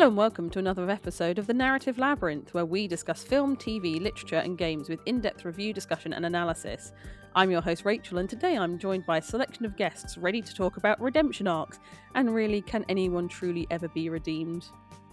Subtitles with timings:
[0.00, 4.00] Hello and welcome to another episode of the Narrative Labyrinth, where we discuss film, TV,
[4.00, 6.92] literature, and games with in depth review, discussion, and analysis.
[7.34, 10.54] I'm your host, Rachelle, and today I'm joined by a selection of guests ready to
[10.54, 11.80] talk about redemption arcs
[12.14, 14.64] and really, can anyone truly ever be redeemed?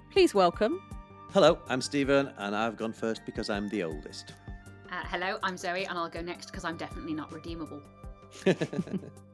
[0.09, 0.81] Please welcome.
[1.33, 4.35] Hello, I'm Steven, and I've gone first because I'm the oldest.
[4.89, 7.81] Uh, hello, I'm Zoe, and I'll go next because I'm definitely not redeemable.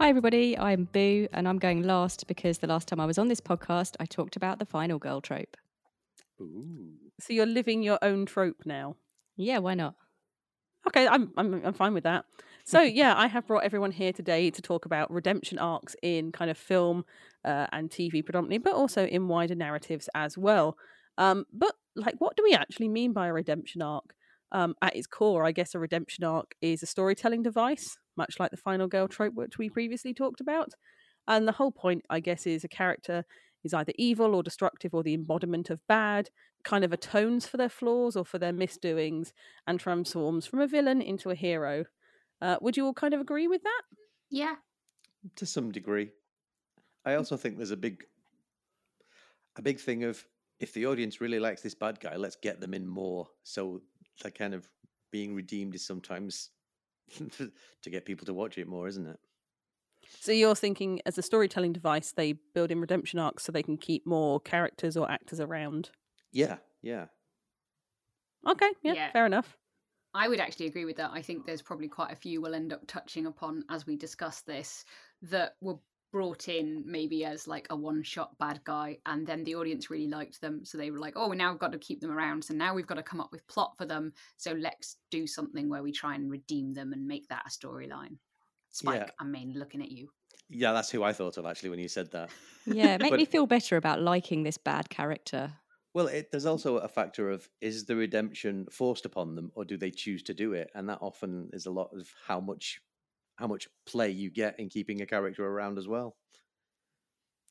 [0.00, 0.56] Hi, everybody.
[0.56, 3.96] I'm Boo, and I'm going last because the last time I was on this podcast,
[4.00, 5.58] I talked about the final girl trope.
[6.40, 6.94] Ooh.
[7.20, 8.96] So you're living your own trope now.
[9.36, 9.96] Yeah, why not?
[10.88, 12.24] Okay, I'm I'm I'm fine with that.
[12.64, 16.50] So yeah, I have brought everyone here today to talk about redemption arcs in kind
[16.50, 17.04] of film
[17.44, 20.78] uh, and TV predominantly, but also in wider narratives as well.
[21.18, 24.14] Um, but like, what do we actually mean by a redemption arc?
[24.52, 28.50] Um, at its core, I guess a redemption arc is a storytelling device, much like
[28.50, 30.72] the final girl trope, which we previously talked about.
[31.28, 33.24] And the whole point, I guess, is a character
[33.62, 36.30] is either evil or destructive or the embodiment of bad,
[36.64, 39.32] kind of atones for their flaws or for their misdoings,
[39.66, 41.84] and transforms from a villain into a hero.
[42.40, 43.82] Uh, would you all kind of agree with that?
[44.30, 44.56] Yeah.
[45.36, 46.10] To some degree.
[47.04, 48.04] I also think there's a big
[49.56, 50.24] a big thing of
[50.58, 53.26] if the audience really likes this bad guy, let's get them in more.
[53.42, 53.82] So
[54.20, 54.70] that kind of
[55.10, 56.50] being redeemed is sometimes
[57.10, 59.20] to get people to watch it more, isn't it?
[60.18, 63.76] So you're thinking as a storytelling device, they build in redemption arcs so they can
[63.76, 65.90] keep more characters or actors around.
[66.32, 67.08] Yeah, yeah.
[68.46, 69.12] Okay, yeah, Yeah.
[69.12, 69.56] fair enough.
[70.14, 71.10] I would actually agree with that.
[71.12, 74.42] I think there's probably quite a few we'll end up touching upon as we discuss
[74.42, 74.84] this
[75.22, 75.78] that were
[76.12, 80.08] brought in maybe as like a one shot bad guy and then the audience really
[80.08, 82.42] liked them so they were like oh now we now got to keep them around
[82.42, 85.68] so now we've got to come up with plot for them so let's do something
[85.68, 88.16] where we try and redeem them and make that a storyline
[88.70, 89.10] spike Yeah.
[89.20, 90.08] i mean looking at you
[90.48, 92.28] Yeah, that's who I thought of actually when you said that.
[92.66, 95.52] Yeah, make But- me feel better about liking this bad character.
[95.94, 99.76] Well, it, there's also a factor of is the redemption forced upon them, or do
[99.76, 100.70] they choose to do it?
[100.74, 102.80] And that often is a lot of how much
[103.40, 106.16] how much play you get in keeping a character around as well.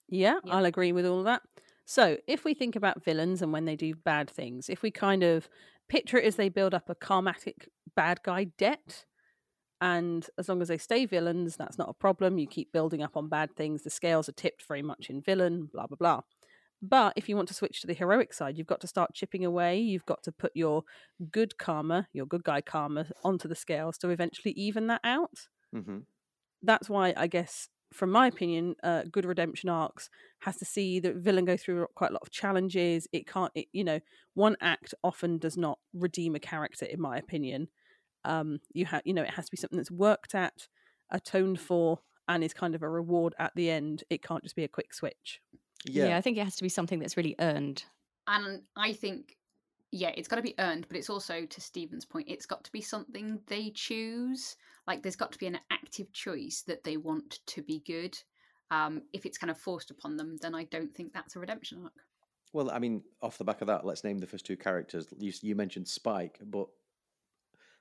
[0.07, 0.55] Yeah, Yeah.
[0.55, 1.43] I'll agree with all of that.
[1.85, 5.23] So, if we think about villains and when they do bad things, if we kind
[5.23, 5.49] of
[5.87, 9.05] picture it as they build up a karmatic bad guy debt,
[9.81, 12.37] and as long as they stay villains, that's not a problem.
[12.39, 13.83] You keep building up on bad things.
[13.83, 16.21] The scales are tipped very much in villain, blah, blah, blah.
[16.81, 19.45] But if you want to switch to the heroic side, you've got to start chipping
[19.45, 19.79] away.
[19.79, 20.83] You've got to put your
[21.31, 25.99] good karma, your good guy karma, onto the scales to eventually even that out hmm
[26.61, 30.09] that's why I guess, from my opinion, uh, good redemption arcs
[30.39, 33.07] has to see the villain go through quite a lot of challenges.
[33.11, 33.99] It can't, it, you know,
[34.33, 37.69] one act often does not redeem a character, in my opinion.
[38.25, 40.67] Um, you have, you know, it has to be something that's worked at,
[41.11, 44.03] atoned for, and is kind of a reward at the end.
[44.09, 45.41] It can't just be a quick switch.
[45.85, 46.17] Yeah.
[46.17, 47.85] I think it has to be something that's really earned.
[48.27, 49.37] And I think,
[49.91, 52.71] yeah, it's got to be earned, but it's also, to Steven's point, it's got to
[52.71, 54.55] be something they choose.
[54.87, 58.17] Like, there's got to be an active choice that they want to be good.
[58.71, 61.81] Um, if it's kind of forced upon them, then I don't think that's a redemption
[61.83, 61.93] arc.
[62.53, 65.07] Well, I mean, off the back of that, let's name the first two characters.
[65.17, 66.67] You, you mentioned Spike, but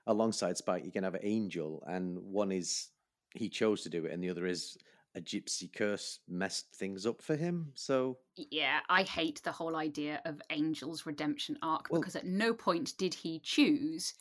[0.06, 2.88] alongside Spike, you can have Angel, and one is
[3.34, 4.76] he chose to do it, and the other is
[5.18, 7.72] a gypsy curse messed things up for him.
[7.74, 12.54] So, Yeah, I hate the whole idea of Angel's redemption arc Well- because at no
[12.54, 14.14] point did he choose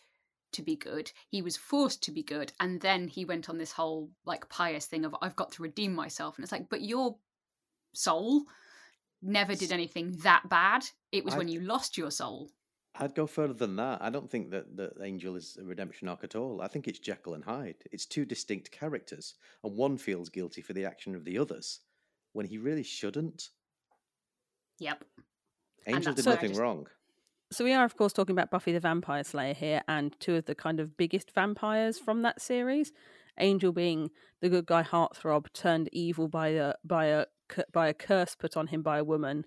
[0.53, 1.11] to be good.
[1.29, 4.85] He was forced to be good, and then he went on this whole like pious
[4.87, 7.17] thing of I've got to redeem myself, and it's like, but your
[7.93, 8.43] soul
[9.21, 10.83] never did anything that bad.
[11.11, 12.49] It was I- when you lost your soul.
[12.99, 14.01] I'd go further than that.
[14.01, 16.61] I don't think that, that Angel is a redemption arc at all.
[16.61, 17.75] I think it's Jekyll and Hyde.
[17.91, 21.81] It's two distinct characters, and one feels guilty for the action of the others
[22.33, 23.49] when he really shouldn't.
[24.79, 25.03] Yep.
[25.87, 26.87] Angel did why nothing just- wrong.
[27.49, 30.45] So we are, of course, talking about Buffy the Vampire Slayer here, and two of
[30.45, 32.91] the kind of biggest vampires from that series.
[33.39, 34.09] Angel being
[34.41, 37.25] the good guy heartthrob turned evil by a by a
[37.71, 39.45] by a curse put on him by a woman.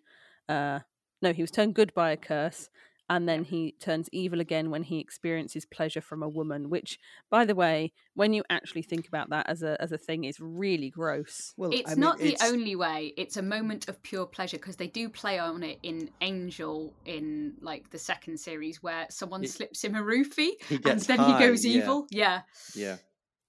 [0.48, 0.80] Uh,
[1.20, 2.70] no, he was turned good by a curse,
[3.10, 6.70] and then he turns evil again when he experiences pleasure from a woman.
[6.70, 6.98] Which,
[7.28, 10.38] by the way, when you actually think about that as a as a thing, is
[10.40, 11.52] really gross.
[11.58, 13.12] Well, It's I mean, not the it's- only way.
[13.18, 17.54] It's a moment of pure pleasure because they do play on it in Angel in
[17.60, 21.46] like the second series where someone He- slips him a roofie and then high, he
[21.46, 22.06] goes evil.
[22.10, 22.42] Yeah.
[22.76, 22.96] Yeah,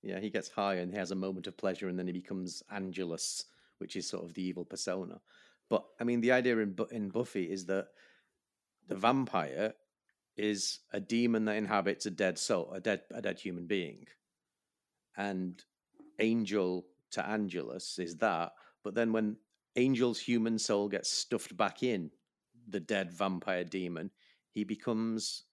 [0.01, 0.19] yeah.
[0.19, 3.45] He gets high and he has a moment of pleasure, and then he becomes Angelus,
[3.77, 5.21] which is sort of the evil persona.
[5.69, 7.89] But I mean, the idea in in Buffy is that
[8.91, 9.73] the vampire
[10.35, 14.05] is a demon that inhabits a dead soul, a dead a dead human being,
[15.15, 15.63] and
[16.19, 18.51] Angel to Angelus is that.
[18.83, 19.38] But then when
[19.77, 22.11] Angel's human soul gets stuffed back in
[22.67, 24.11] the dead vampire demon,
[24.51, 25.45] he becomes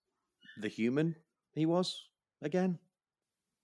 [0.60, 1.14] the human
[1.54, 2.06] he was
[2.42, 2.76] again.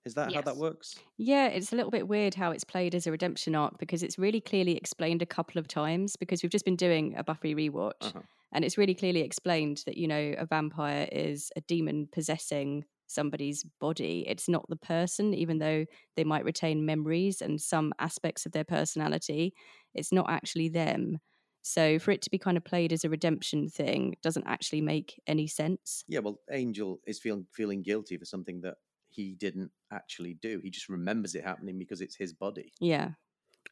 [0.04, 1.02] Is that how that works?
[1.16, 4.18] Yeah, it's a little bit weird how it's played as a redemption arc because it's
[4.18, 8.12] really clearly explained a couple of times because we've just been doing a Buffy rewatch
[8.12, 8.22] Uh-huh.
[8.52, 13.64] and it's really clearly explained that, you know, a vampire is a demon possessing somebody's
[13.80, 14.24] body.
[14.26, 15.84] It's not the person, even though
[16.16, 19.54] they might retain memories and some aspects of their personality.
[19.94, 21.18] It's not actually them.
[21.62, 25.20] So for it to be kind of played as a redemption thing doesn't actually make
[25.26, 26.04] any sense.
[26.06, 28.76] Yeah, well, Angel is feeling feeling guilty for something that
[29.14, 30.60] he didn't actually do.
[30.62, 32.72] He just remembers it happening because it's his body.
[32.80, 33.10] Yeah.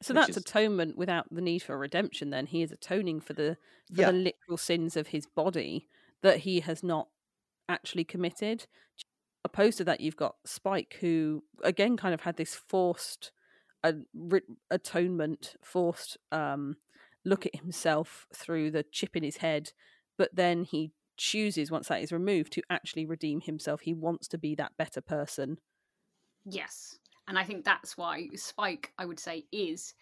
[0.00, 2.30] So that's is- atonement without the need for redemption.
[2.30, 3.56] Then he is atoning for the
[3.94, 4.10] for Yeah.
[4.10, 5.88] the literal sins of his body
[6.22, 7.08] that he has not
[7.68, 8.66] actually committed.
[9.44, 13.32] Opposed to that, you've got Spike, who again kind of had this forced
[13.84, 13.92] uh,
[14.70, 16.76] atonement, forced um,
[17.24, 19.72] look at himself through the chip in his head,
[20.16, 20.92] but then he
[21.22, 23.82] chooses once that is removed to actually redeem himself.
[23.82, 25.58] He wants to be that better person.
[26.44, 26.98] Yes.
[27.28, 29.94] And I think that's why Spike, I would say, is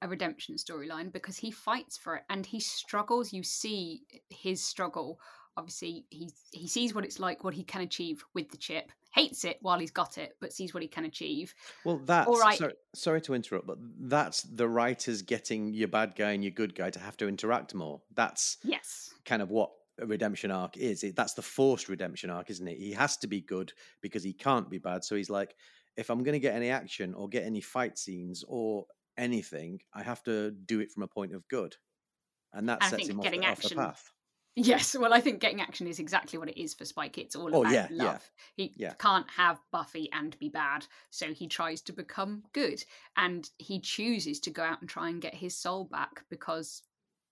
[0.00, 3.32] a redemption storyline because he fights for it and he struggles.
[3.32, 5.18] You see his struggle.
[5.56, 8.92] Obviously, he he sees what it's like, what he can achieve with the chip.
[9.12, 11.52] Hates it while he's got it, but sees what he can achieve.
[11.84, 12.56] Well, that's right.
[12.56, 16.76] sorry, sorry to interrupt, but that's the writers getting your bad guy and your good
[16.76, 18.02] guy to have to interact more.
[18.14, 19.12] That's Yes.
[19.24, 21.02] kind of what a redemption arc is.
[21.04, 22.78] It, that's the forced redemption arc, isn't it?
[22.78, 25.04] He has to be good because he can't be bad.
[25.04, 25.54] So he's like,
[25.96, 28.86] if I'm going to get any action or get any fight scenes or
[29.18, 31.76] anything, I have to do it from a point of good,
[32.52, 34.12] and that I sets think him off getting the, off the action path.
[34.56, 37.18] Yes, well, I think getting action is exactly what it is for Spike.
[37.18, 38.30] It's all Oh, about yeah, yeah, love.
[38.56, 38.94] He yeah.
[38.94, 42.82] can't have Buffy and be bad, so he tries to become good.
[43.16, 46.82] And he chooses to go out and try and get his soul back because,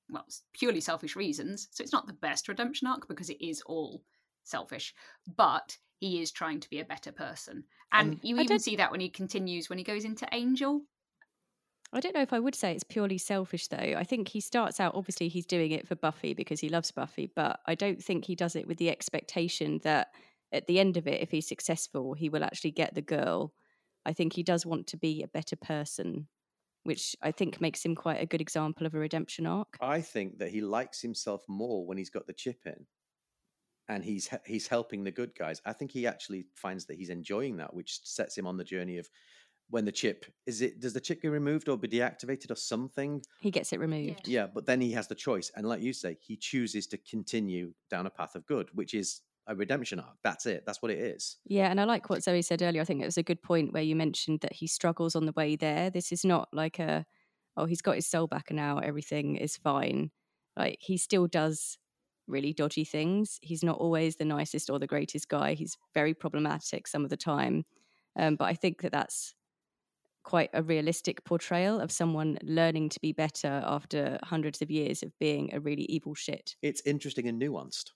[0.08, 1.69] well, it's purely selfish reasons.
[1.70, 4.02] So it's not the best redemption arc because it is all
[4.44, 4.94] selfish,
[5.37, 7.64] but he is trying to be a better person.
[7.93, 10.82] And And- you even don't- see that when he continues, when he goes into Angel.
[11.93, 13.76] I don't know if I would say it's purely selfish, though.
[13.96, 17.26] I think he starts out, obviously, he's doing it for Buffy because he loves Buffy,
[17.34, 20.14] but I don't think he does it with the expectation that
[20.52, 23.55] at the end of it, if he's successful, he will actually get the girl.
[24.05, 26.28] I think he does want to be a better person,
[26.85, 29.77] which I think makes him quite a good example of a redemption arc.
[29.81, 32.87] I think that he likes himself more when he's got the chip in,
[33.89, 35.61] and he's he's helping the good guys.
[35.65, 38.99] I think he actually finds that he's enjoying that, which sets him on the journey
[38.99, 39.09] of
[39.71, 43.23] when the chip is it does the chip get removed or be deactivated or something?
[43.41, 44.27] He gets it removed.
[44.27, 47.73] Yeah, but then he has the choice, and like you say, he chooses to continue
[47.91, 50.17] down a path of good, which is a redemption arc.
[50.23, 50.65] That's it.
[50.67, 51.39] That's what it is.
[51.47, 52.83] Yeah, and I like what Zoe said earlier.
[52.83, 55.33] I think it was a good point where you mentioned that he struggles on the
[55.33, 55.91] way there.
[55.91, 57.06] This is not like a,
[57.56, 60.11] oh, he's got his soul back and now everything is fine.
[60.56, 61.79] Like he still does
[62.27, 63.39] really dodgy things.
[63.43, 65.55] He's not always the nicest or the greatest guy.
[65.55, 67.65] He's very problematic some of the time.
[68.17, 69.35] Um, but I think that that's
[70.25, 75.19] quite a realistic portrayal of someone learning to be better after hundreds of years of
[75.19, 76.55] being a really evil shit.
[76.61, 77.93] It's interesting and nuanced.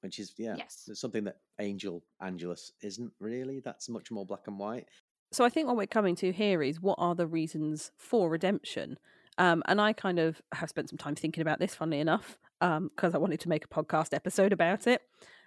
[0.00, 0.84] Which is yeah, Yes.
[0.88, 3.60] it's something that Angel Angelus isn't really.
[3.60, 4.86] That's much more black and white.
[5.32, 8.98] So I think what we're coming to here is what are the reasons for redemption?
[9.38, 13.14] Um, and I kind of have spent some time thinking about this, funnily enough, because
[13.14, 15.02] I wanted to make a podcast episode about it.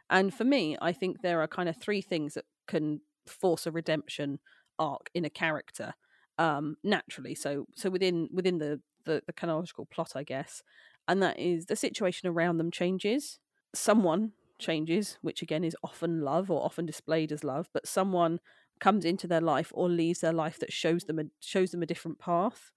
[0.09, 3.71] And for me, I think there are kind of three things that can force a
[3.71, 4.39] redemption
[4.79, 5.93] arc in a character
[6.39, 7.35] um, naturally.
[7.35, 10.63] So so within within the, the the canonical plot, I guess,
[11.07, 13.39] and that is the situation around them changes.
[13.75, 14.31] Someone
[14.63, 18.39] changes, which again is often love or often displayed as love, but someone
[18.79, 21.85] comes into their life or leaves their life that shows them a, shows them a
[21.85, 22.71] different path.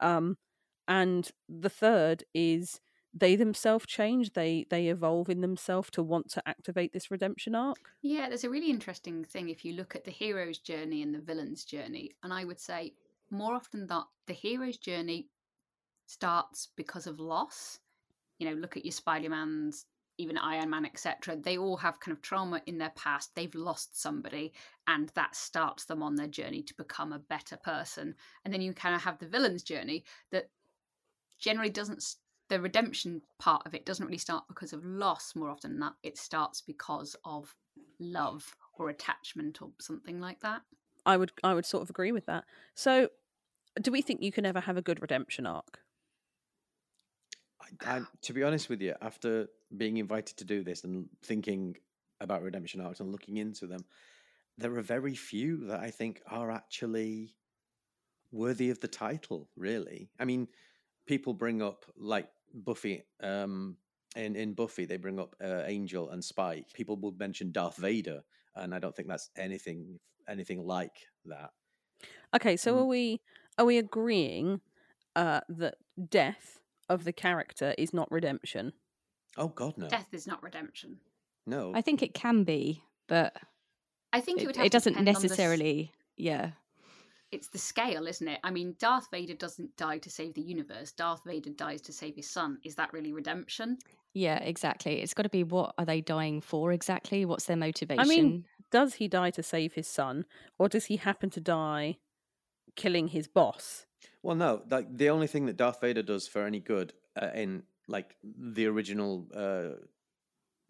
[0.00, 0.36] Um,
[0.88, 2.80] and the third is
[3.12, 4.32] they themselves change.
[4.32, 7.78] They they evolve in themselves to want to activate this redemption arc.
[8.02, 11.20] Yeah, there's a really interesting thing if you look at the hero's journey and the
[11.20, 12.10] villain's journey.
[12.22, 12.94] And I would say
[13.30, 15.28] more often that the hero's journey
[16.06, 17.78] starts because of loss.
[18.38, 19.86] You know, look at your Spider Man's,
[20.18, 21.36] even Iron Man, etc.
[21.36, 23.34] They all have kind of trauma in their past.
[23.34, 24.52] They've lost somebody,
[24.86, 28.14] and that starts them on their journey to become a better person.
[28.44, 30.50] And then you kind of have the villain's journey that
[31.38, 32.16] generally doesn't
[32.50, 35.96] the redemption part of it doesn't really start because of loss more often than not
[36.02, 37.54] it starts because of
[37.98, 40.60] love or attachment or something like that
[41.06, 42.44] I would I would sort of agree with that.
[42.74, 43.08] So,
[43.80, 45.80] do we think you can ever have a good redemption arc?
[47.60, 51.76] I, I, to be honest with you, after being invited to do this and thinking
[52.20, 53.84] about redemption arcs and looking into them,
[54.58, 57.36] there are very few that I think are actually
[58.32, 59.50] worthy of the title.
[59.56, 60.48] Really, I mean,
[61.06, 63.04] people bring up like Buffy.
[63.20, 63.78] Um,
[64.16, 66.72] in in Buffy, they bring up uh, Angel and Spike.
[66.72, 68.22] People would mention Darth Vader,
[68.56, 71.52] and I don't think that's anything anything like that.
[72.34, 72.80] Okay, so Mm.
[72.80, 73.20] are we
[73.58, 74.60] are we agreeing
[75.16, 75.76] uh, that
[76.10, 78.72] death of the character is not redemption?
[79.36, 80.98] Oh God, no, Death is not redemption.
[81.46, 81.72] no.
[81.74, 83.36] I think it can be, but
[84.12, 85.92] I think it, it, would have it to doesn't depend on the necessarily.
[86.16, 86.50] Yeah,
[87.32, 88.38] it's the scale, isn't it?
[88.44, 90.92] I mean, Darth Vader doesn't die to save the universe.
[90.92, 92.58] Darth Vader dies to save his son.
[92.64, 93.78] Is that really redemption?
[94.14, 95.02] yeah, exactly.
[95.02, 97.24] It's got to be what are they dying for exactly?
[97.24, 98.00] What's their motivation?
[98.00, 100.24] I mean, does he die to save his son,
[100.58, 101.98] or does he happen to die
[102.76, 103.86] killing his boss?
[104.22, 104.62] Well, no.
[104.70, 108.66] Like the only thing that Darth Vader does for any good uh, in like the
[108.66, 109.84] original uh,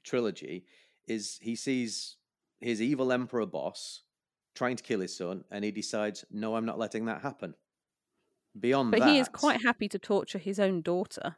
[0.02, 0.66] trilogy
[1.06, 2.16] is he sees
[2.60, 4.02] his evil emperor boss
[4.54, 7.54] trying to kill his son, and he decides, "No, I'm not letting that happen."
[8.58, 11.36] Beyond But that, he is quite happy to torture his own daughter.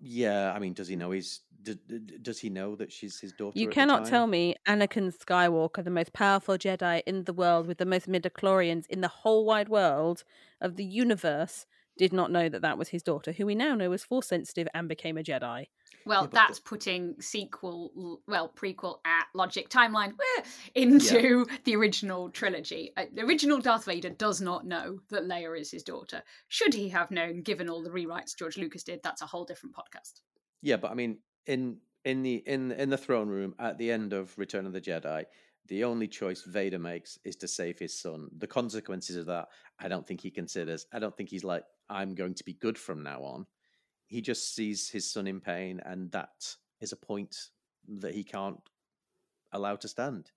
[0.00, 1.40] Yeah, I mean, does he know he's?
[1.62, 3.58] Does he know that she's his daughter?
[3.58, 7.86] You cannot tell me Anakin Skywalker, the most powerful Jedi in the world with the
[7.86, 10.24] most midichlorians in the whole wide world
[10.60, 11.66] of the universe,
[11.98, 14.68] did not know that that was his daughter, who we now know was force sensitive
[14.72, 15.66] and became a Jedi.
[16.06, 20.42] Well, but the- that's putting sequel, well, prequel at logic timeline eh,
[20.74, 22.92] into the original trilogy.
[22.96, 26.22] Uh, the original Darth Vader does not know that Leia is his daughter.
[26.48, 29.76] Should he have known, given all the rewrites George Lucas did, that's a whole different
[29.76, 30.20] podcast.
[30.62, 34.12] Yeah, but I mean, in in the in in the throne room at the end
[34.12, 35.24] of Return of the Jedi,
[35.68, 38.28] the only choice Vader makes is to save his son.
[38.38, 39.48] The consequences of that,
[39.78, 40.86] I don't think he considers.
[40.92, 43.46] I don't think he's like, I'm going to be good from now on.
[44.06, 47.36] He just sees his son in pain, and that is a point
[48.00, 48.60] that he can't
[49.52, 50.30] allow to stand.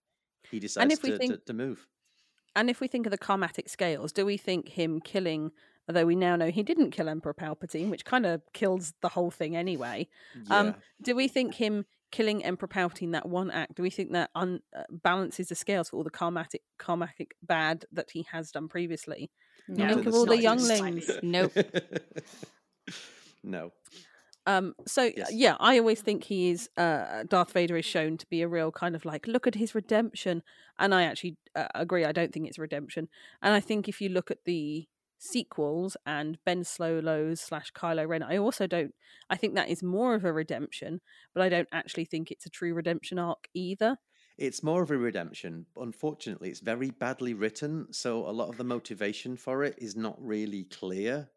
[0.50, 1.88] He decides to, think- to, to move.
[2.54, 5.52] And if we think of the karmatic scales, do we think him killing,
[5.88, 9.32] although we now know he didn't kill Emperor Palpatine, which kind of kills the whole
[9.32, 10.10] thing anyway,
[10.50, 10.58] Yeah.
[10.58, 13.76] Um, do we think him killing Emperor Palpatine that one act?
[13.76, 17.86] Do we think that un- uh, balances the scales for all the karmatic karmatic bad
[17.92, 19.32] that he has done previously?
[19.68, 21.06] No, Think of all the younglings.
[21.06, 21.20] slightly.
[21.24, 21.54] Nope.
[23.44, 23.72] no.
[24.48, 25.32] Um, so uh, Yes.
[25.34, 26.70] yeah, I always think he is.
[26.76, 29.76] Uh, Darth Vader is shown to be a real kind of like, look at his
[29.76, 30.42] redemption,
[30.80, 32.06] and I actually uh, agree.
[32.06, 33.08] I don't think it's redemption,
[33.42, 34.88] and I think if you look at the
[35.22, 38.94] sequels and Ben Solo's slash Kylo Ren, I also don't.
[39.30, 41.02] I think that is more of a redemption,
[41.34, 43.98] but I don't actually think it's a true redemption arc either.
[44.38, 45.68] It's more of a redemption.
[45.78, 50.16] Unfortunately, it's very badly written, so a lot of the motivation for it is not
[50.20, 51.30] really clear.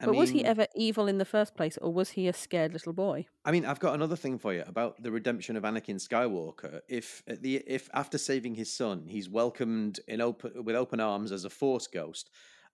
[0.00, 2.72] I but was he ever evil in the first place, or was he a scared
[2.72, 3.26] little boy?
[3.44, 6.80] I mean, I've got another thing for you about the redemption of Anakin Skywalker.
[6.88, 11.32] If at the if after saving his son, he's welcomed in open with open arms
[11.32, 12.30] as a Force ghost,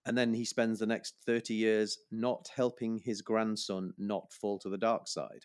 [0.06, 4.68] and then he spends the next thirty years not helping his grandson not fall to
[4.68, 5.44] the dark side.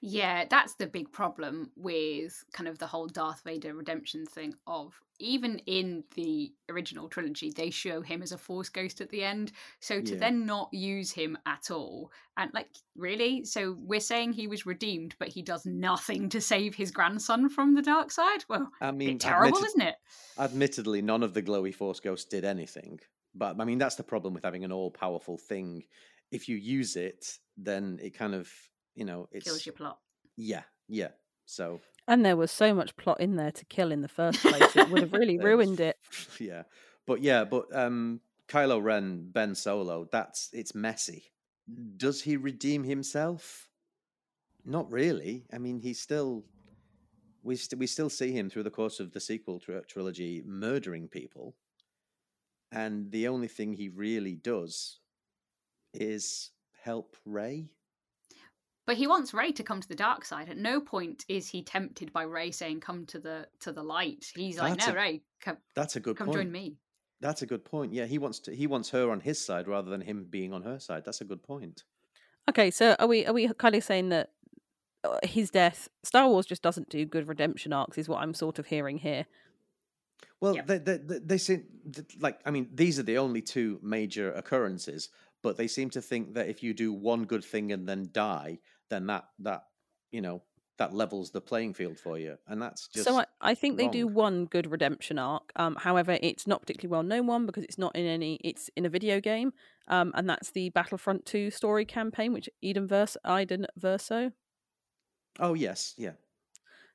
[0.00, 4.98] Yeah, that's the big problem with kind of the whole Darth Vader redemption thing of
[5.20, 9.52] even in the original trilogy they show him as a force ghost at the end.
[9.78, 10.18] So to Yeah.
[10.18, 15.14] then not use him at all and like really so we're saying he was redeemed
[15.20, 18.44] but he does nothing to save his grandson from the dark side?
[18.48, 19.94] Well, i mean, terrible, admitted- isn't it?
[20.36, 22.98] admittedly, none of the glowy Force ghosts did anything.
[23.34, 25.84] But I mean, that's the problem with having an all-powerful thing.
[26.30, 28.50] If you use it, then it kind of,
[28.94, 29.98] you know, it Kills your plot.
[30.36, 31.08] yeah, yeah.
[31.46, 34.76] So And there was so much plot in there to kill in the first place;
[34.76, 35.96] it would have really ruined it.
[36.40, 36.62] yeah
[37.06, 41.24] but yeah but um kylo ren ben solo that's it's messy
[41.96, 43.68] does he redeem himself
[44.64, 46.44] not really i mean he's still
[47.42, 51.08] we, st- we still see him through the course of the sequel tr- trilogy murdering
[51.08, 51.54] people
[52.72, 55.00] and the only thing he really does
[55.94, 56.50] is
[56.82, 57.70] help Rey
[58.86, 60.48] But he wants Rey to come to the dark side.
[60.48, 64.26] At no point is he tempted by Rey saying, "Come to the to the light."
[64.34, 66.76] He's like, "No, a- Rey, come, that's a good come point join me."
[67.22, 69.90] that's a good point yeah he wants to he wants her on his side rather
[69.90, 71.84] than him being on her side that's a good point
[72.50, 74.30] Okay, so are we are we kind of saying that
[75.04, 78.58] uh, his death, Star Wars just doesn't do good redemption arcs, is what I'm sort
[78.58, 79.26] of hearing here.
[80.40, 80.62] Well, Yeah.
[80.62, 81.64] they, they, they, they seem
[82.18, 85.08] like I mean these are the only two major occurrences,
[85.42, 88.60] but they seem to think that if you do one good thing and then die,
[88.88, 89.64] then that that
[90.10, 90.42] you know
[90.78, 93.88] that levels the playing field for you, and that's just so I, I think they
[93.88, 95.52] do one good redemption arc.
[95.56, 98.40] Um, however, it's not particularly well known one because it's not in any.
[98.42, 99.52] It's in a video game,
[99.88, 104.32] um, and that's the Battlefront Two story campaign, which Eden Verse Iden Verso.
[105.38, 106.12] oh yes, yeah,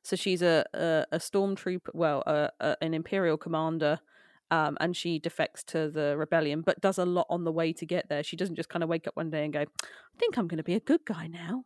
[0.06, 4.00] So she's a a, a stormtrooper, well, a, a, an Imperial commander,
[4.52, 7.86] um, and she defects to the rebellion, but does a lot on the way to
[7.86, 8.24] get there.
[8.24, 10.58] She doesn't just kind of wake up one day and go, "I think I'm going
[10.58, 11.66] to be a good guy now."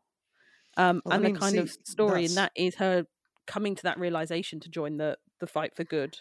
[0.77, 3.05] Um, Well, I and mean, the kind see, of story in that's- her
[3.47, 6.19] coming to that realization to join the the fight for good.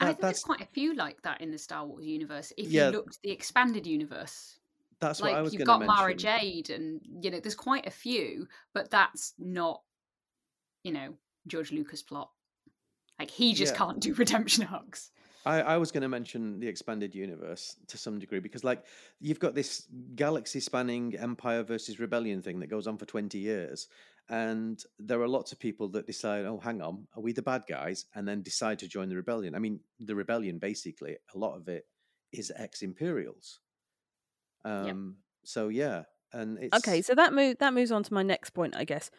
[0.00, 2.52] I That, think there's quite a few like that in the Star Wars universe.
[2.56, 2.86] If Yeah.
[2.86, 4.58] you looked the expanded universe,
[5.00, 6.18] that's what I like was you've going to got Mara mention.
[6.18, 9.82] Jade, and you know, there's quite a few, but that's not,
[10.82, 12.30] you know, George Lucas plot.
[13.18, 13.78] Like he just Yeah.
[13.78, 15.10] can't do redemption arcs.
[15.46, 18.82] I, I was going to mention the expanded universe to some degree because, like,
[19.20, 23.88] you've got this galaxy spanning Empire versus Rebellion thing that goes on for 20 years.
[24.30, 27.64] And there are lots of people that decide, oh, hang on, are we the bad
[27.68, 28.06] guys?
[28.14, 29.54] And then decide to join the rebellion.
[29.54, 31.86] I mean, the rebellion, basically, a lot of it
[32.32, 33.60] is ex Imperials.
[34.64, 36.04] Um, So, yeah.
[36.32, 36.76] And it's.
[36.78, 39.10] Okay, so that move that moves on to my next point, I guess.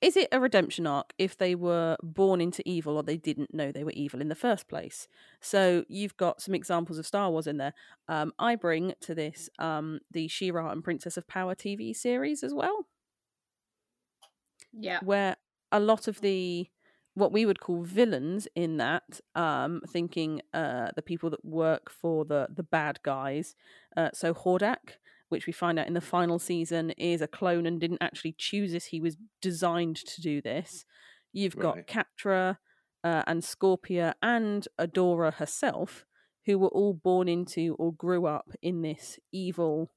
[0.00, 3.72] Is it a redemption arc if they were born into evil or they didn't know
[3.72, 5.08] they were evil in the first place?
[5.40, 7.72] So you've got some examples of Star Wars in there.
[8.08, 12.52] Um, I bring to this um, the She-Ra and Princess of Power TV series as
[12.52, 12.86] well,
[14.72, 14.98] Yeah.
[15.02, 15.36] where
[15.72, 16.68] a lot of the
[17.16, 22.24] what we would call villains in that, um, thinking uh, the people that work for
[22.24, 23.54] the the bad guys.
[23.96, 24.98] Uh, so Hordak,
[25.34, 28.72] which we find out in the final season is a clone and didn't actually choose
[28.72, 30.84] this; he was designed to do this.
[31.32, 31.86] You've got Right.
[31.86, 32.58] Catra
[33.02, 36.06] uh, and Scorpia and Adora herself,
[36.46, 39.90] who were all born into or grew up in this evil.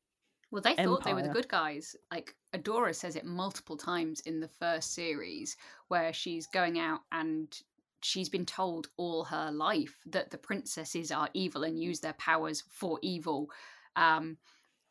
[0.49, 1.95] Well, they thought they were the good guys.
[2.11, 5.57] Like Adora says it multiple times in the first series,
[5.89, 7.53] where she's going out and
[8.01, 12.63] she's been told all her life that the princesses are evil and use their powers
[12.71, 13.49] for evil.
[13.95, 14.37] Um,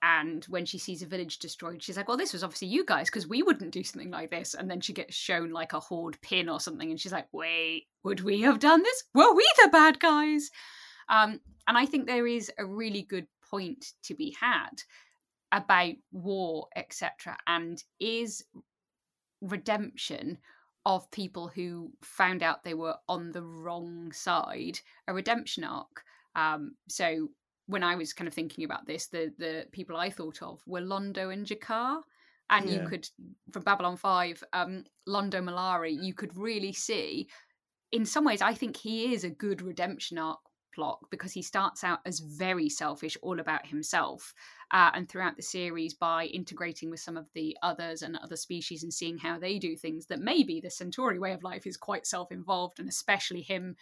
[0.06, 3.08] and when she sees a village destroyed, she's like, "Well, this was obviously you guys
[3.08, 6.20] because we wouldn't do something like this." And then she gets shown like a horde
[6.22, 9.02] pin or something, and she's like, "Wait, would we have done this?
[9.14, 10.50] Were we the bad guys?"
[11.08, 14.82] Um, and I think there is a really good point to be had
[15.50, 18.44] about war, etc., and is
[19.40, 20.38] redemption
[20.84, 26.04] of people who found out they were on the wrong side a redemption arc.
[26.36, 27.30] Um, so
[27.66, 30.80] when I was kind of thinking about this, the the people I thought of were
[30.80, 32.00] Londo and G'Kar.
[32.48, 33.08] And you could,
[33.50, 37.28] from Babylon 5, um, Londo Mollari, you could really see,
[37.90, 40.38] in some ways, I think he is a good redemption arc
[40.72, 44.32] plot because he starts out as very selfish, all about himself.
[44.70, 48.84] Uh, and throughout the series, by integrating with some of the others and other species
[48.84, 52.06] and seeing how they do things, that maybe the Centauri way of life is quite
[52.06, 53.74] self involved, and especially him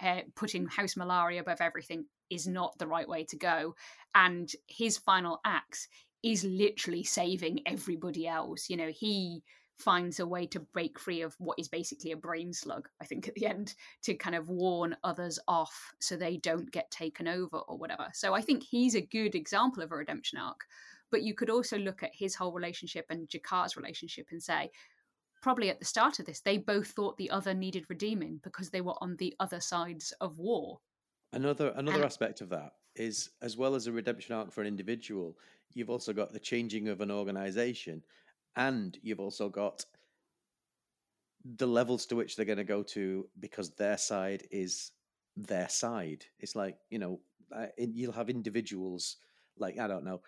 [0.00, 3.74] uh, putting House Mollari above everything is not the right way to go.
[4.14, 5.88] And his final acts
[6.22, 8.70] is literally saving everybody else.
[8.70, 9.42] You know, he
[9.78, 13.28] finds a way to break free of what is basically a brain slug, I think,
[13.28, 17.58] at the end, to kind of warn others off so they don't get taken over
[17.58, 18.08] or whatever.
[18.12, 20.60] So I think he's a good example of a redemption arc.
[21.10, 24.70] But you could also look at his whole relationship and G'Kar's relationship and say,
[25.44, 28.80] probably at the start of this, they both thought the other needed redeeming because they
[28.80, 30.80] were on the other sides of war.
[31.34, 34.66] Another another And- aspect of that is as well as a redemption arc for an
[34.66, 35.36] individual,
[35.74, 38.02] you've also got the changing of an organization,
[38.56, 39.84] and you've also got
[41.44, 44.92] the levels to which they're going to go to because their side is
[45.36, 46.24] their side.
[46.38, 47.20] It's like you know,
[47.54, 49.18] uh, you'll have individuals
[49.58, 50.22] like I don't know.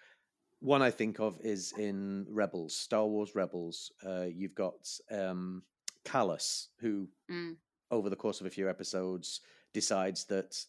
[0.61, 3.93] One I think of is in Rebels, Star Wars Rebels.
[4.05, 5.63] Uh, you've got um,
[6.05, 7.57] Kallus, who Mm.
[7.91, 9.41] over the course of a few episodes
[9.73, 10.65] decides that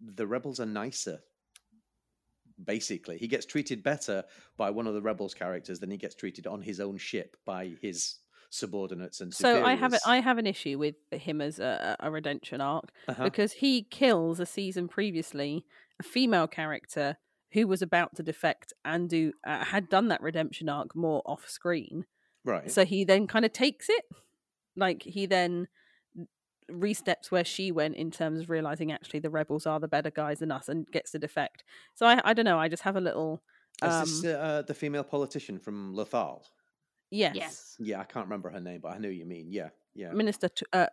[0.00, 1.20] the rebels are nicer
[2.64, 4.22] basically he gets treated better
[4.56, 7.74] by one of the rebels characters than he gets treated on his own ship by
[7.80, 8.18] his
[8.50, 10.02] subordinates and So I have a, superiors.
[10.06, 13.24] I have an issue with him as a, a redemption arc Uh-huh.
[13.24, 15.64] because he kills a season previously
[15.98, 17.16] a female character
[17.52, 21.48] who was about to defect and do uh, had done that redemption arc more off
[21.48, 22.06] screen.
[22.44, 24.04] right So he then kind of takes it,
[24.76, 25.68] like he then
[26.70, 30.38] resteps where she went in terms of realizing actually the rebels are the better guys
[30.38, 31.64] than us and gets the defect.
[31.94, 32.58] So I I don't know.
[32.58, 33.42] I just have a little
[33.82, 36.42] is um, this uh, the female politician from Lothal
[37.10, 37.76] yes, Yes.
[37.80, 40.66] yeah i can't remember her name but i know you mean yeah yeah Minister Tu-
[40.72, 40.86] uh,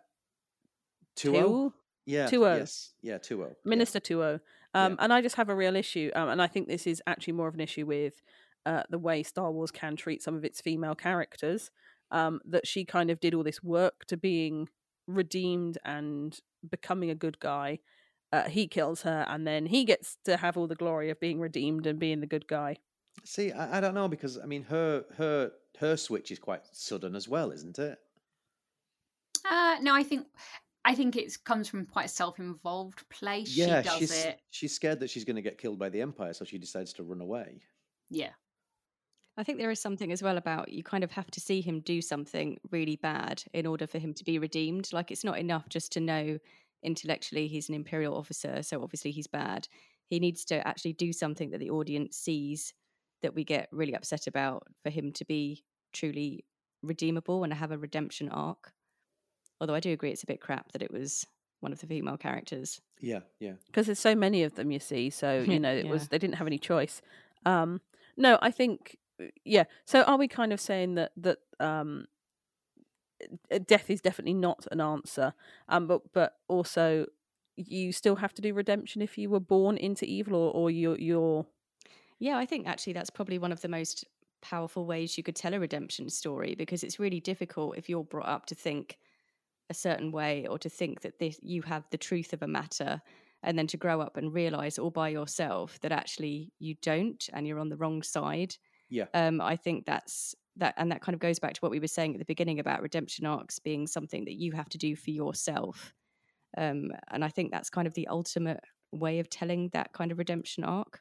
[1.14, 1.32] Tua?
[1.42, 1.72] Tu-
[2.06, 2.56] yeah Tua.
[2.58, 3.48] yes yeah Tua.
[3.48, 3.54] yeah.
[3.64, 4.40] Minister Tua.
[4.74, 5.04] Um, Yeah.
[5.04, 6.10] And I just have a real issue.
[6.14, 8.22] Um, and I think this is actually more of an issue with
[8.66, 11.70] uh, the way Star Wars can treat some of its female characters.
[12.10, 14.68] Um, that she kind of did all this work to being
[15.06, 17.80] redeemed and becoming a good guy.
[18.32, 21.38] Uh, he kills her, and then he gets to have all the glory of being
[21.38, 22.76] redeemed and being the good guy.
[23.24, 27.14] see I, I don't know because i mean her her her switch is quite sudden
[27.16, 27.98] as well isn't it
[29.44, 30.26] Uh, no, I think
[30.84, 33.56] I think it comes from quite a self-involved place.
[33.56, 34.40] Yeah, she does she's it.
[34.50, 37.02] she's scared that she's going to get killed by the Empire, so she decides to
[37.02, 37.60] run away.
[38.08, 38.30] Yeah.
[39.36, 41.80] I think there is something as well about you kind of have to see him
[41.80, 44.92] do something really bad in order for him to be redeemed.
[44.92, 46.38] Like it's not enough just to know
[46.82, 49.68] intellectually he's an imperial officer, so obviously he's bad.
[50.08, 52.72] He needs to actually do something that the audience sees
[53.22, 55.62] that we get really upset about for him to be
[55.92, 56.44] truly
[56.82, 58.72] redeemable and have a redemption arc.
[59.60, 61.26] Although I do agree it's a bit crap that it was
[61.60, 62.80] one of the female characters.
[63.00, 63.52] Yeah, yeah.
[63.66, 65.90] because there's so many of them you see so you know it Yeah.
[65.90, 67.00] was they didn't have any choice
[67.46, 67.80] um
[68.16, 72.06] no i think uh, yeah so are we kind of saying that that um
[73.52, 75.32] uh, death is definitely not an answer
[75.68, 77.06] um but but also
[77.56, 80.98] you still have to do redemption if you were born into evil or, or you're
[80.98, 81.46] you're
[82.20, 84.04] Yeah, I think actually that's probably one of the most
[84.40, 88.28] powerful ways you could tell a redemption story because it's really difficult if you're brought
[88.28, 88.98] up to think
[89.70, 93.00] a certain way or to think that this you have the truth of a matter
[93.42, 97.46] and then to grow up and realize all by yourself that actually you don't and
[97.46, 98.56] you're on the wrong side.
[98.88, 99.06] Yeah.
[99.14, 101.86] Um I think that's that and that kind of goes back to what we were
[101.86, 105.10] saying at the beginning about redemption arcs being something that you have to do for
[105.10, 105.92] yourself.
[106.56, 108.60] Um and I think that's kind of the ultimate
[108.92, 111.00] way of telling that kind of redemption arc.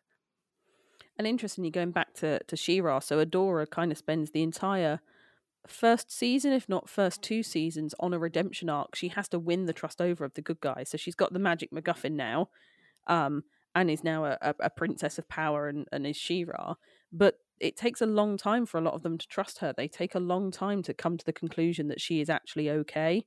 [1.17, 4.99] and interestingly going back to to She-Ra, so Adora kind of spends the entire
[5.69, 8.95] first season, if not first two seasons, on a redemption arc.
[8.95, 10.89] She has to win the trust over of the good guys.
[10.89, 12.49] So she's got the magic MacGuffin now,
[13.08, 13.43] um,
[13.75, 16.75] and is now a, a, princess of power and, and is She-Ra.
[17.12, 19.73] But it takes a long time for a lot of them to trust her.
[19.75, 23.25] They take a long time to come to the conclusion that she is actually okay.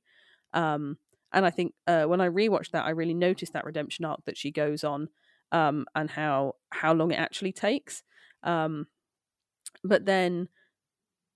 [0.53, 0.97] Um,
[1.33, 4.37] and I think uh, when I rewatched that, I really noticed that redemption arc that
[4.37, 5.07] she goes on,
[5.51, 8.03] um, and how how long it actually takes.
[8.43, 8.87] Um,
[9.83, 10.49] but then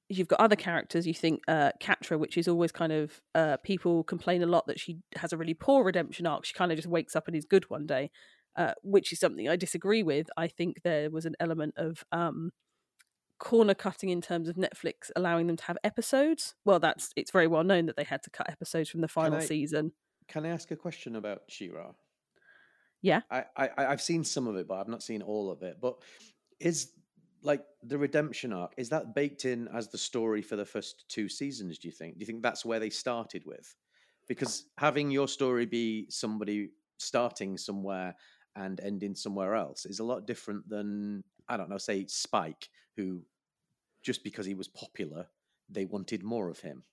[0.10, 1.08] you've got other characters.
[1.08, 4.80] You think uh, Catra, which is always kind of uh, people complain a lot that
[4.80, 6.46] she has a really poor redemption arc.
[6.46, 8.12] She kind of just wakes up and is good one day,
[8.56, 10.28] uh, which is something I disagree with.
[10.38, 12.52] I think there was an element of um,
[13.40, 16.56] corner cutting in terms of Netflix allowing them to have episodes.
[16.66, 19.40] Well, that's it's very well known that they had to cut episodes from the final
[19.40, 19.92] I- season.
[20.28, 21.92] Can I ask a question about She-Ra?
[23.02, 23.22] Yeah.
[23.30, 25.78] I I- I've seen some of it, but I've not seen all of it.
[25.82, 25.98] But
[26.60, 26.92] is
[27.46, 31.30] like the redemption arc is that baked in as the story for the first two
[31.30, 31.78] seasons?
[31.78, 32.16] Do you think?
[32.16, 33.74] Do you think that's where they started with?
[34.28, 38.16] Because having your story be somebody starting somewhere
[38.56, 43.22] and ending somewhere else is a lot different than I don't know, say Spike, who
[44.04, 45.28] just because he was popular,
[45.70, 46.84] they wanted more of him.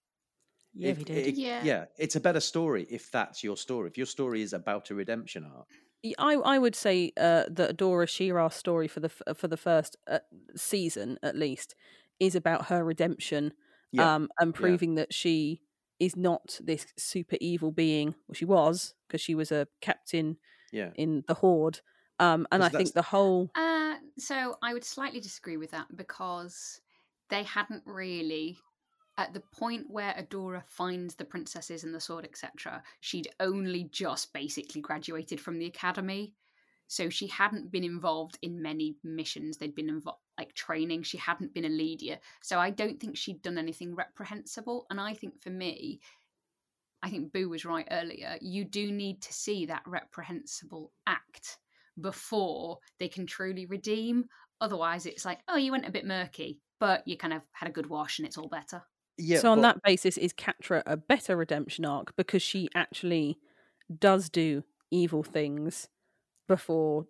[0.74, 1.26] Yeah, If- he did.
[1.28, 1.64] it- Yeah.
[1.64, 3.88] yeah, it's a better story if that's your story.
[3.88, 5.76] If your story is about a redemption arc, Y-
[6.18, 9.96] I I would say uh, that Adora She-Ra story for the f- for the first
[10.06, 10.18] uh,
[10.56, 11.74] season at least
[12.18, 13.52] is about her redemption
[13.92, 14.78] yeah, um, and yeah.
[14.78, 15.62] proving that she
[16.00, 18.14] is not this super evil being.
[18.26, 20.38] Well, she was because she was a captain
[20.72, 21.80] yeah, in the Horde.
[22.20, 25.94] Um, and 'Cause I think the whole Uh, so I would slightly disagree with that
[25.96, 26.80] because
[27.28, 28.58] they hadn't really,
[29.18, 34.32] at the point where Adora finds the princesses and the sword, etc., she'd only just
[34.32, 36.34] basically graduated from the academy.
[36.88, 39.56] So she hadn't been involved in many missions.
[39.56, 41.04] They'd been involved like training.
[41.04, 42.18] She hadn't been a leader.
[42.42, 44.86] So I don't think she'd done anything reprehensible.
[44.90, 46.00] And I think for me,
[47.02, 48.36] I think Boo was right earlier.
[48.40, 51.58] You do need to see that reprehensible act
[52.00, 54.24] before they can truly redeem.
[54.60, 57.72] Otherwise, it's like, oh, you went a bit murky, but you kind of had a
[57.72, 58.82] good wash and it's all better.
[59.18, 59.38] Yeah.
[59.38, 63.38] so on but- that basis is Catra a better redemption arc because she actually
[63.98, 65.88] does do evil things
[66.48, 67.06] before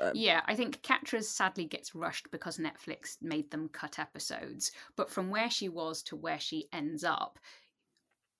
[0.00, 4.72] uh, Yeah, I think Catra's sadly gets rushed because Netflix made them cut episodes.
[4.96, 7.38] But from where she was to where she ends up,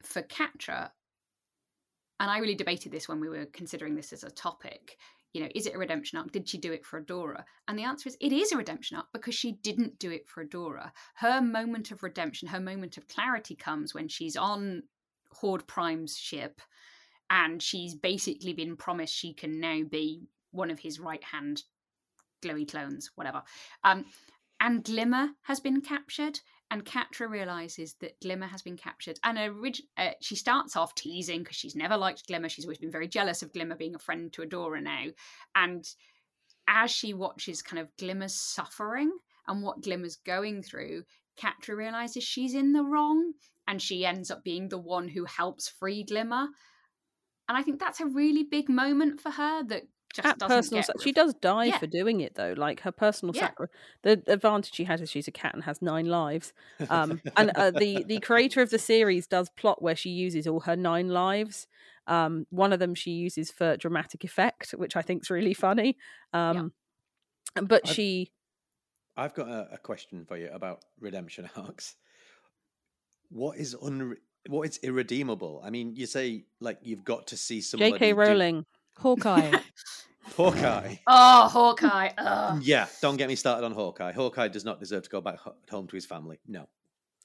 [0.03, 0.91] for Catra,
[2.21, 4.97] and I really debated this when we were considering this as a topic.
[5.37, 6.33] You know, is it a redemption arc?
[6.33, 7.45] Did she do it for Adora?
[7.69, 10.43] And the answer is it is a redemption arc because she didn't do it for
[10.43, 10.93] Adora.
[11.17, 14.85] Her moment of redemption, her moment of clarity comes when she's on
[15.31, 16.63] Horde Prime's ship
[17.29, 20.23] and she's basically been promised she can now be
[20.53, 21.65] one of his right hand
[22.43, 23.43] glowy clones, whatever.
[23.85, 24.07] Um,
[24.59, 29.19] and Glimmer has been captured, and Catra realizes that Glimmer has been captured.
[29.23, 32.49] And orig- uh, she starts off teasing because she's never liked Glimmer.
[32.49, 35.07] She's always been very jealous of Glimmer being a friend to Adora now.
[35.55, 35.85] And
[36.67, 39.13] as she watches kind of Glimmer's suffering
[39.47, 41.05] and what Glimmer's going through,
[41.41, 43.33] Catra realizes she's in the wrong,
[43.69, 46.49] and she ends up being the one who helps free Glimmer.
[47.49, 49.83] And I think that's a really big moment for her that
[50.17, 51.79] just personal sa- she does die Yeah.
[51.79, 53.49] for doing it though like her personal Yeah.
[53.49, 53.69] sacri-
[54.03, 56.53] the advantage she has is she's a cat and has nine lives
[56.91, 60.61] um and uh, the the creator of the series does plot where she uses all
[60.61, 61.67] her nine lives
[62.09, 65.97] Um, one of them she uses for dramatic effect, which I think is really funny.
[66.33, 66.73] Um,
[67.55, 68.31] But I've- she,
[69.17, 71.97] I've got a, a question for you about redemption arcs.
[73.31, 75.61] What is unre- what is irredeemable?
[75.67, 77.91] I mean, you say like you've got to see somebody.
[77.93, 78.13] J.K.
[78.13, 78.65] do- Rowling.
[78.99, 79.51] Hawkeye.
[80.37, 80.97] Hawkeye.
[81.07, 82.11] Oh, Hawkeye.
[82.19, 82.63] Ugh.
[82.63, 84.13] Yeah, don't get me started on Hawkeye.
[84.13, 85.39] Hawkeye does not deserve to go back
[85.71, 86.39] home to his family.
[86.47, 86.67] No,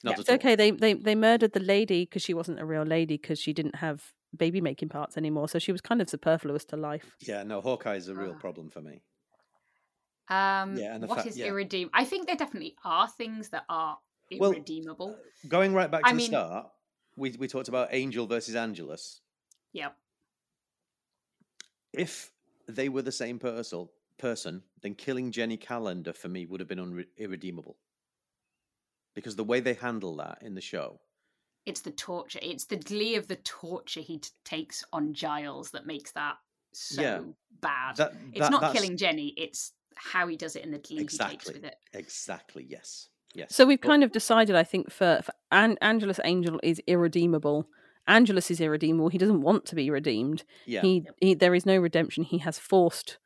[0.04, 0.36] not It's at all.
[0.36, 0.56] okay.
[0.56, 3.76] They they they murdered the lady because she wasn't a real lady because she didn't
[3.76, 5.50] have baby making parts anymore.
[5.50, 7.16] So she was kind of superfluous to life.
[7.20, 8.40] Yeah, no, Hawkeye is a real Ah.
[8.40, 9.02] problem for me.
[10.30, 11.48] Um, Yeah, and the what fact- is yeah.
[11.48, 11.92] irredeemable?
[11.94, 13.98] I think there definitely are things that are
[14.40, 15.18] Well, irredeemable.
[15.50, 16.72] Going right back to I the mean- start,
[17.18, 19.20] we we talked about Angel versus Angelus.
[19.74, 19.98] yep.
[21.94, 22.32] If
[22.76, 26.80] they were the same person, person, then killing Jenny Calendar for me would have been
[26.80, 27.78] unre- irredeemable.
[29.14, 31.00] Because the way they handle that in the show,
[31.66, 32.40] It's the torture.
[32.42, 36.38] It's the glee of the torture he t- takes on Giles that makes that
[36.74, 37.22] so Yeah.
[37.62, 37.98] bad.
[37.98, 39.28] that, it's that- not that's- killing Jenny.
[39.38, 41.54] It's how he does it and the glee he takes Exactly.
[41.54, 41.76] with it.
[41.94, 42.64] Exactly.
[42.68, 43.10] Yes.
[43.36, 43.56] Yes.
[43.56, 47.70] So we've But- kind of decided, I think, for, for An- Angelus Angel is irredeemable.
[48.08, 49.10] Angelus is irredeemable.
[49.10, 50.44] He doesn't want to be redeemed.
[50.66, 50.82] yeah.
[50.82, 52.24] He, he there is no redemption.
[52.24, 53.18] He has forced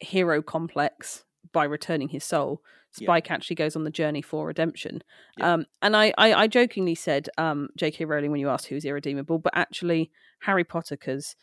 [0.00, 2.62] hero complex by returning his soul.
[2.98, 3.06] Yeah.
[3.06, 5.02] Spike actually goes on the journey for redemption.
[5.38, 5.54] Yeah.
[5.54, 8.04] Um, and I, I, I jokingly said um, J.K.
[8.04, 11.36] Rowling when you asked who's irredeemable, but actually Harry Potter because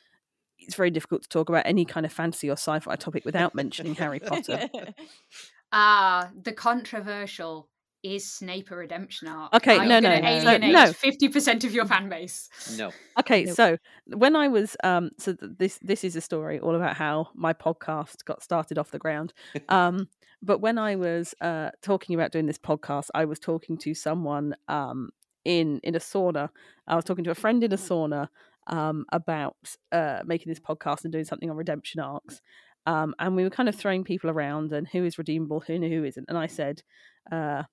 [0.60, 3.96] it's very difficult to talk about any kind of fantasy or sci-fi topic without mentioning
[3.96, 4.70] Harry Potter.
[5.76, 7.68] Ah, the controversial
[8.04, 9.54] is Snape a redemption arc.
[9.54, 10.28] Okay, Are no, no, no.
[10.28, 10.92] Alienate no.
[10.94, 12.50] fifty percent of your fan base.
[12.78, 12.92] no.
[13.20, 13.56] Okay, Nope.
[13.56, 17.30] so when I was um so th- this this is a story all about how
[17.34, 19.34] my podcast got started off the ground.
[19.70, 20.10] Um
[20.42, 24.56] but when I was uh talking about doing this podcast, I was talking to someone
[24.68, 25.10] um
[25.46, 26.50] in in a sauna.
[26.88, 28.28] I was talking to a friend in a sauna
[28.68, 29.56] um about
[29.94, 32.42] uh making this podcast and doing something on redemption arcs.
[32.86, 35.84] Um and we were kind of throwing people around and who is redeemable, who and
[35.86, 36.26] who isn't.
[36.28, 36.82] And I said
[37.32, 37.64] uh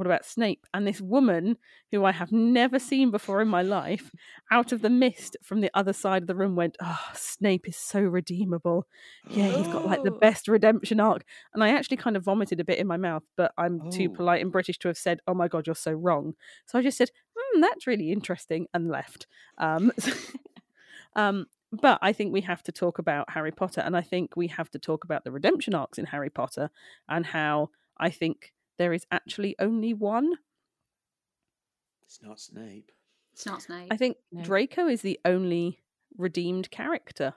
[0.00, 0.66] what about Snape?
[0.72, 1.58] And this woman
[1.92, 4.10] who I have never seen before in my life,
[4.50, 7.76] out of the mist from the other side of the room, went, Oh, Snape is
[7.76, 8.86] so redeemable.
[9.34, 10.18] Yeah, he's got like the Oh.
[10.18, 11.22] best redemption arc.
[11.52, 14.14] And I actually kind of vomited a bit in my mouth, but I'm too Oh.
[14.16, 16.32] polite and British to have said, Oh my God, you're so wrong.
[16.64, 19.26] So I just said, Hmm, that's really interesting, and left.
[19.58, 19.92] Um,
[21.14, 24.46] um, but I think we have to talk about Harry Potter, and I think we
[24.48, 26.70] have to talk about the redemption arcs in Harry Potter
[27.06, 30.32] and how I think there is actually only one.
[32.02, 32.90] It's not Snape.
[33.34, 33.88] It's not Snape.
[33.90, 34.42] I think No.
[34.42, 35.80] Draco is the only
[36.16, 37.34] redeemed character.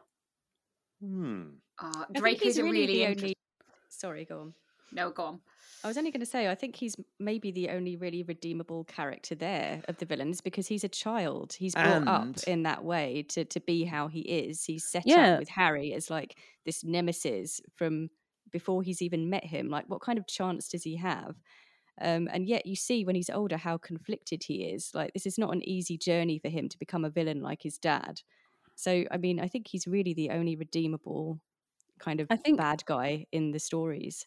[1.01, 1.43] Hmm.
[1.77, 3.33] Uh, I think Drake he's is really really the inter- only.
[3.89, 4.53] Sorry, go on.
[4.93, 5.39] No, go on.
[5.83, 9.35] I was only going to say, I think he's maybe the only really redeemable character
[9.35, 11.53] there of the villains because he's a child.
[11.53, 14.63] He's brought up in that way to, to be how he is.
[14.63, 15.33] He's set Yeah.
[15.33, 18.09] up with Harry as like this nemesis from
[18.53, 19.67] before he's even met him.
[19.69, 21.35] Like, what kind of chance does he have?
[22.01, 24.91] Um, and yet, you see when he's older how conflicted he is.
[24.93, 27.77] Like, this is not an easy journey for him to become a villain like his
[27.77, 28.21] dad.
[28.75, 31.39] So, I mean, I think he's really the only redeemable
[31.99, 34.25] kind of I think- bad guy in the stories.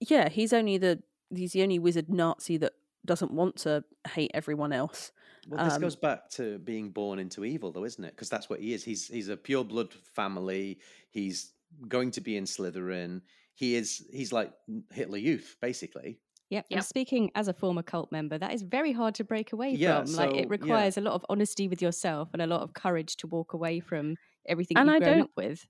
[0.00, 1.02] Yeah, he's only the
[1.34, 3.82] he's the only wizard Nazi that doesn't want to
[4.14, 5.10] hate everyone else.
[5.48, 8.10] Well, this Um, goes back to being born into evil, though, isn't it?
[8.14, 8.84] Because that's what he is.
[8.84, 10.78] He's he's a pure blood family.
[11.10, 11.52] He's
[11.88, 13.22] going to be in Slytherin.
[13.58, 14.06] He is.
[14.12, 14.52] He's like
[14.92, 16.20] Hitler Youth, basically.
[16.50, 16.66] Yep.
[16.70, 16.76] Yep.
[16.78, 20.02] And speaking as a former cult member, that is very hard to break away Yeah,
[20.04, 20.12] from.
[20.14, 20.46] Like so, it yeah.
[20.48, 23.80] requires a lot of honesty with yourself and a lot of courage to walk away
[23.80, 24.14] from
[24.48, 25.66] everything And you've I grown don't- up with.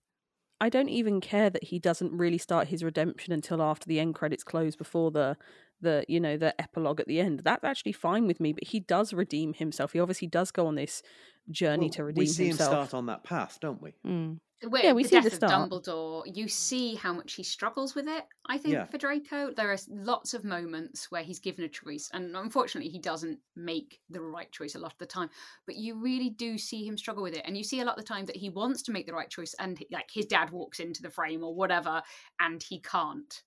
[0.61, 4.17] I don't even care that he doesn't really start his redemption until after the end
[4.17, 5.37] credits close before the
[5.81, 7.43] the you know the epilogue at the end.
[7.45, 9.93] That's actually fine with me, but he does redeem himself.
[9.93, 11.01] He obviously does go on this
[11.49, 12.71] journey Well, to redeem we see himself.
[12.71, 13.95] him start on that path, don't we?
[14.05, 14.41] Mm.
[14.63, 15.71] With Yeah, we the see death the of start.
[15.71, 18.25] Dumbledore, you see how much he struggles with it.
[18.47, 18.87] I think Yeah.
[18.91, 22.99] for Draco, there are lots of moments where he's given a choice, and unfortunately, he
[22.99, 25.31] doesn't make the right choice a lot of the time.
[25.65, 28.05] But you really do see him struggle with it, and you see a lot of
[28.05, 30.81] the time that he wants to make the right choice, and like his dad walks
[30.81, 32.03] into the frame or whatever,
[32.41, 33.45] and he can't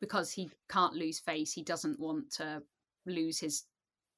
[0.00, 1.52] because he can't lose face.
[1.52, 2.62] He doesn't want to
[3.06, 3.64] lose his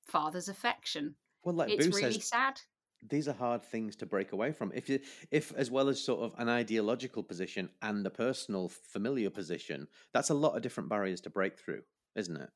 [0.06, 1.16] father's affection.
[1.44, 2.60] Well, like it's Boo really says, sad.
[3.08, 4.72] These are hard things to break away from.
[4.74, 9.30] If you, if as well as sort of an ideological position and a personal familiar
[9.30, 11.82] position, that's a lot of different barriers to break through,
[12.14, 12.50] isn't it?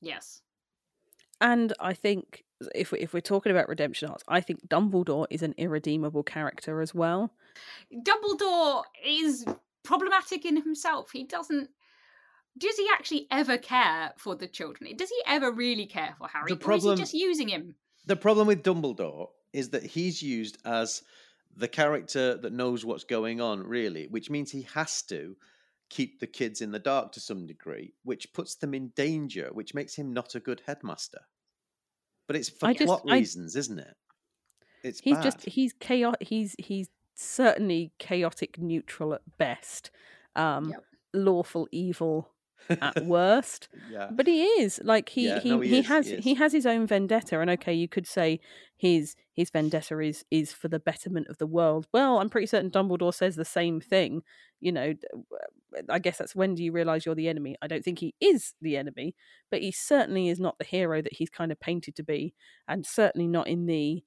[0.00, 0.40] Yes.
[1.40, 5.42] And I think if we, if we're talking about redemption arcs, I think Dumbledore is
[5.42, 7.32] an irredeemable character as well.
[7.92, 9.44] Dumbledore is
[9.84, 11.10] problematic in himself.
[11.12, 11.68] He doesn't.
[12.58, 14.96] Does he actually ever care for the children?
[14.96, 16.54] Does he ever really care for Harry?
[16.54, 17.74] The Or is he just using him?
[18.06, 21.02] The problem with Dumbledore is that he's used as
[21.56, 25.34] the character that knows what's going on, really, which means he has to
[25.88, 29.72] keep the kids in the dark to some degree, which puts them in danger, which
[29.72, 31.20] makes him not a good headmaster.
[32.26, 33.96] But it's for I just- plot I- reasons, isn't it?
[34.82, 35.22] It's He's bad.
[35.22, 36.28] just he's chaotic.
[36.28, 39.90] He's he's certainly chaotic neutral at best.
[40.36, 40.84] Um, Yep.
[41.14, 42.34] lawful evil
[42.68, 43.68] at worst.
[43.90, 44.08] yeah.
[44.10, 46.52] But he is like he Yeah, he, no, he, he is, has he he, has
[46.52, 48.40] his own vendetta, and okay, you could say
[48.76, 51.86] his his vendetta is is for the betterment of the world.
[51.92, 54.22] Well, I'm pretty certain Dumbledore says the same thing.
[54.60, 54.94] You know,
[55.90, 57.56] I guess that's when do you realize you're the enemy?
[57.60, 59.14] I don't think he is the enemy,
[59.50, 62.34] but he certainly is not the hero that he's kind of painted to be,
[62.66, 64.02] and certainly not in the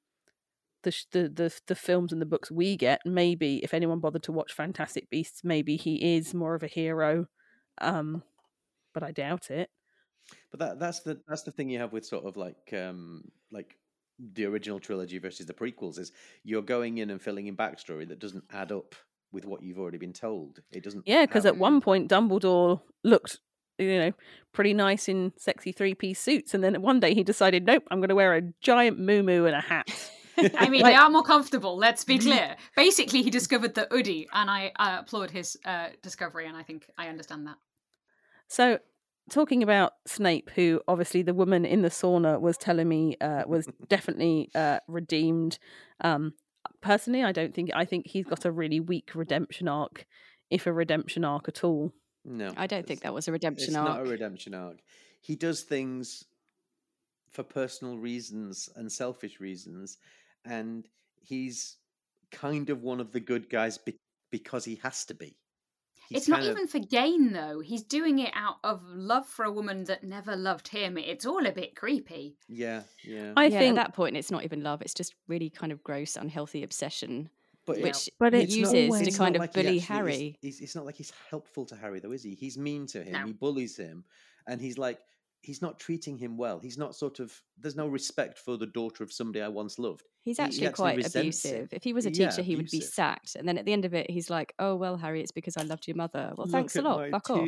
[0.83, 3.01] the the the, the films and the books we get.
[3.05, 7.27] Maybe if anyone bothered to watch Fantastic Beasts, maybe he is more of a hero.
[7.81, 8.23] Um,
[8.99, 9.69] but I doubt it.
[10.51, 13.75] But that that's the that's the thing you have with sort of like um like
[14.33, 16.11] the original trilogy versus the prequels is
[16.43, 18.93] you're going in and filling in backstory that doesn't add up
[19.31, 20.59] with what you've already been told.
[20.71, 21.07] It doesn't.
[21.07, 23.39] Yeah, because at one point Dumbledore looked,
[23.77, 24.11] you know,
[24.51, 27.99] pretty nice in sexy three piece suits, and then one day he decided, nope, I'm
[27.99, 29.87] going to wear a giant moo and a hat.
[30.57, 31.77] I mean, Like- they are more comfortable.
[31.77, 32.55] Let's be clear.
[32.75, 36.89] Basically, he discovered the Udi, and I uh, applaud his uh, discovery, and I think
[36.97, 37.57] I understand that.
[38.47, 38.79] So,
[39.29, 43.67] talking about Snape, who obviously the woman in the sauna was telling me uh, was
[43.87, 45.59] definitely uh, redeemed.
[46.01, 46.33] Um,
[46.81, 50.05] personally, I don't think I think he's got a really weak redemption arc,
[50.49, 51.93] if a redemption arc at all.
[52.25, 53.87] no, I don't think that was a redemption it's arc.
[53.87, 54.77] not a redemption arc.
[55.21, 56.25] He does things
[57.31, 59.97] for personal reasons and selfish reasons,
[60.45, 60.87] and
[61.21, 61.77] he's
[62.31, 63.97] kind of one of the good guys be-
[64.31, 65.35] because he has to be.
[66.09, 67.59] He's it's not of- even for gain, though.
[67.59, 70.97] He's doing it out of love for a woman that never loved him.
[70.97, 72.35] It's all a bit creepy.
[72.47, 73.33] Yeah, yeah.
[73.37, 75.83] I yeah, think at that point, it's not even love; it's just really kind of
[75.83, 77.29] gross, unhealthy obsession,
[77.65, 79.85] but it- which But he it's uses not- to kind of like he bully is-
[79.85, 80.37] Harry.
[80.41, 82.33] He's, it's not like he's helpful to Harry, though, is he?
[82.33, 83.11] He's mean to him.
[83.13, 83.25] No.
[83.27, 84.03] He bullies him,
[84.47, 84.99] and he's like,
[85.41, 86.59] he's not treating him well.
[86.59, 87.33] He's not sort of.
[87.59, 90.03] There's no respect for the daughter of somebody I once loved.
[90.23, 91.51] He's he- he actually actually quite resents him.
[91.51, 91.73] abusive.
[91.73, 93.35] If he was a Yeah, teacher, he would be sacked.
[93.35, 95.63] And then at the end of it, he's like, "Oh well, Harry, it's because I
[95.63, 96.99] loved your mother." Well, thanks a lot.
[96.99, 97.47] my Fuck off.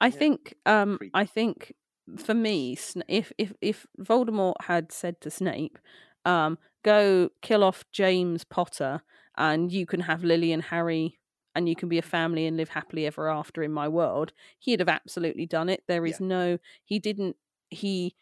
[0.00, 0.18] I Yeah.
[0.18, 1.74] think um I think
[2.16, 2.76] for me
[3.08, 5.78] if if if Voldemort had said to Snape
[6.24, 9.02] um go kill off James Potter
[9.36, 11.18] and you can have Lily and Harry
[11.54, 14.80] and you can be a family and live happily ever after in my world he'd
[14.80, 16.26] have absolutely done it there is Yeah.
[16.26, 17.36] no he didn't
[17.70, 18.14] he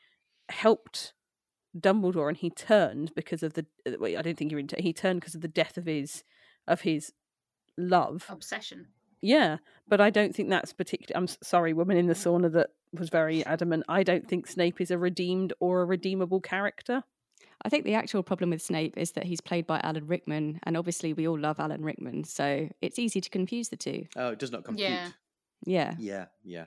[0.49, 1.13] helped
[1.79, 4.93] Dumbledore and he turned because of the uh, wait I don't think he really he
[4.93, 6.25] turned because of the death of his
[6.67, 7.13] of his
[7.79, 8.89] love Obsession.
[9.23, 9.57] yeah,
[9.89, 11.17] but I don't think that's particularly.
[11.17, 13.85] I'm sorry, woman in the sauna that was very adamant.
[13.89, 17.05] I don't think Snape is a redeemed or a redeemable character.
[17.65, 20.77] I think the actual problem with Snape is that he's played by Alan Rickman, and
[20.77, 24.07] obviously we all love Alan Rickman, so it's easy to confuse the two.
[24.17, 24.89] Oh, it does not compute.
[24.91, 25.09] Yeah.
[25.65, 26.65] Yeah, Yeah, yeah.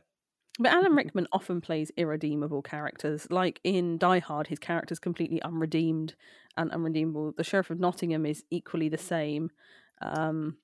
[0.58, 3.28] But Alan Rickman often plays irredeemable characters.
[3.30, 6.16] Like in Die Hard, his character's completely unredeemed
[6.56, 7.34] and unredeemable.
[7.36, 9.52] The Sheriff of Nottingham is equally the same.
[10.02, 10.56] Um,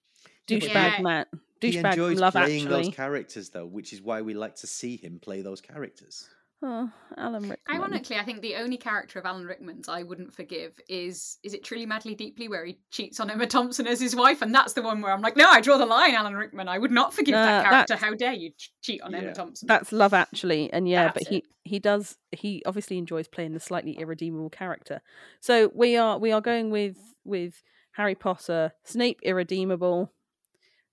[0.48, 1.02] Yeah, douchebag Yeah.
[1.02, 1.28] Matt,
[1.60, 2.84] He enjoys Love playing Actually.
[2.86, 6.30] those characters, though, which is why we like to see him play those characters.
[6.63, 7.58] Oh, Alan Rickman.
[7.76, 11.63] Ironically, I think the only character of Alan Rickman's I wouldn't forgive is is it
[11.63, 14.84] Truly Madly Deeply, where he cheats on Emma Thompson as his wife, and that's the
[14.84, 16.67] one where I'm like, no, I draw the line, Alan Rickman.
[16.67, 17.95] I would not forgive Uh, that character.
[17.95, 18.52] How dare you
[18.84, 19.17] cheat on Yeah.
[19.19, 19.67] Emma Thompson?
[19.67, 21.45] That's Love Actually, and yeah, but That's he it.
[21.63, 25.02] he does he obviously enjoys playing the slightly irredeemable character.
[25.39, 30.13] So we are we are going with with Harry Potter, Snape irredeemable,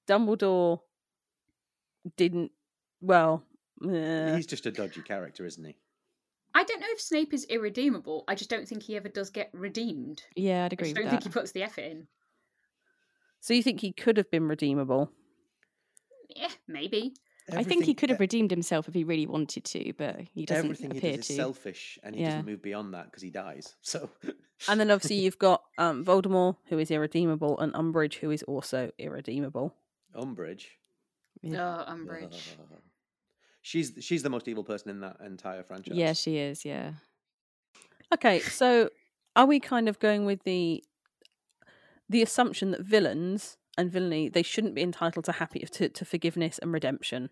[0.08, 0.80] Dumbledore
[2.16, 2.52] didn't
[3.02, 3.44] well.
[3.82, 5.76] He's just a dodgy character, isn't he?
[6.54, 8.24] I don't know if Snape is irredeemable.
[8.26, 10.22] I just don't think he ever does get redeemed.
[10.34, 11.10] yeah, I'd I agree just with don't that.
[11.10, 12.06] think he puts the effort in.
[13.40, 15.12] so you think he could have been redeemable?
[16.34, 17.14] Yeah, maybe.
[17.50, 20.66] I think he could have redeemed himself if he really wanted to, but he doesn't
[20.66, 21.32] Everything he appear does to.
[21.32, 22.30] is selfish, and he Yeah.
[22.30, 23.74] doesn't move beyond that because he dies.
[23.82, 24.10] So,
[24.68, 28.90] And then obviously you've got um, Voldemort, who is irredeemable, and Umbridge, who is also
[28.98, 29.74] irredeemable.
[30.14, 30.64] Umbridge.
[31.40, 31.84] Yeah.
[31.88, 32.34] Oh, Umbridge.
[32.60, 32.66] Ugh.
[33.68, 35.94] She's she's the most evil person in that entire franchise.
[35.94, 36.64] yeah, she is.
[36.64, 36.92] Yeah,
[38.14, 38.88] Okay, so
[39.36, 40.82] are we kind of going with the
[42.08, 46.58] the assumption that villains and villainy they shouldn't be entitled to happy to, to forgiveness
[46.58, 47.28] and redemption?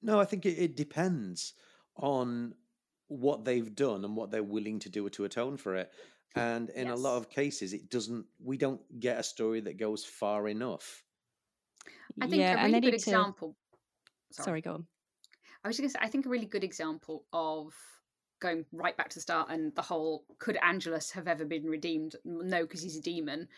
[0.00, 1.52] No, I think it, it depends
[1.96, 2.54] on
[3.08, 5.92] what they've done and what they're willing to do to atone for it.
[6.34, 8.24] And in a lot of cases, it doesn't.
[8.42, 11.04] We don't get a story that goes far enough.
[12.18, 13.10] I think yeah, a and really they good need to.
[13.10, 13.56] example.
[14.32, 14.86] Sorry, go on.
[15.64, 17.72] I was going to say, I think a really good example of
[18.40, 22.16] going right back to the start and the whole could Angelus have ever been redeemed?
[22.24, 23.48] No, because he's a demon.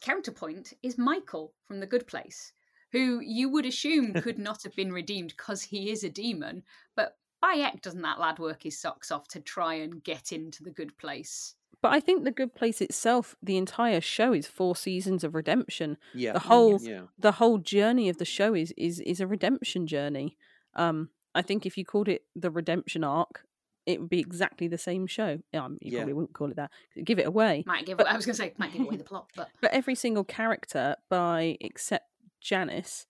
[0.00, 2.52] Counterpoint is Michael from The Good Place,
[2.92, 6.62] who you would assume could not have been redeemed because he is a demon,
[6.96, 10.62] but by heck doesn't that lad work his socks off to try and get into
[10.62, 11.54] the good place?
[11.80, 15.96] But I think the Good Place itself, the entire show is four seasons of redemption.
[16.12, 16.32] Yeah.
[16.32, 17.02] The whole Yeah.
[17.16, 20.36] the whole journey of the show is is is a redemption journey.
[20.74, 23.44] Um, I think if you called it the redemption arc,
[23.86, 25.38] it would be exactly the same show.
[25.54, 25.98] Um, you Yeah.
[26.00, 26.70] probably wouldn't call it that.
[27.04, 27.62] Give it away.
[27.66, 27.96] Might give.
[27.96, 30.24] But- I was going to say might give away the plot, but But every single
[30.24, 32.10] character, by except
[32.40, 33.06] Janice,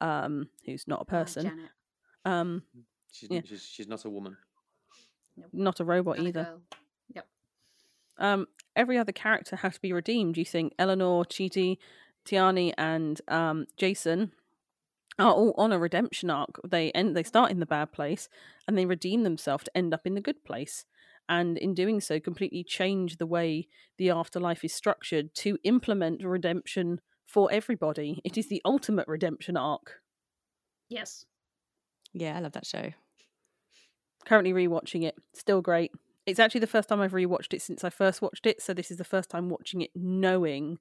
[0.00, 1.70] um, who's not a Oh, person, Janet,
[2.24, 2.62] um,
[3.12, 3.40] She's, Yeah.
[3.44, 4.36] she's she's not a woman.
[5.52, 6.44] not a robot and a either.
[6.44, 6.62] girl.
[7.14, 7.26] Yep.
[8.18, 8.46] um,
[8.76, 10.36] every other character has to be redeemed.
[10.38, 11.78] You think Eleanor, Chidi,
[12.24, 14.32] Tahani, and um, Jason
[15.18, 16.60] are all on a redemption arc.
[16.68, 17.16] They end.
[17.16, 18.28] They start in the bad place,
[18.66, 20.84] and they redeem themselves to end up in the good place.
[21.28, 27.00] And in doing so, completely change the way the afterlife is structured to implement redemption
[27.26, 28.20] for everybody.
[28.24, 30.00] It is the ultimate redemption arc.
[30.88, 31.24] Yes.
[32.12, 32.90] Yeah, I love that show.
[34.26, 35.92] Currently rewatching it, still great.
[36.26, 38.90] It's actually the first time I've rewatched it since I first watched it, so this
[38.90, 40.78] is the first time watching it knowing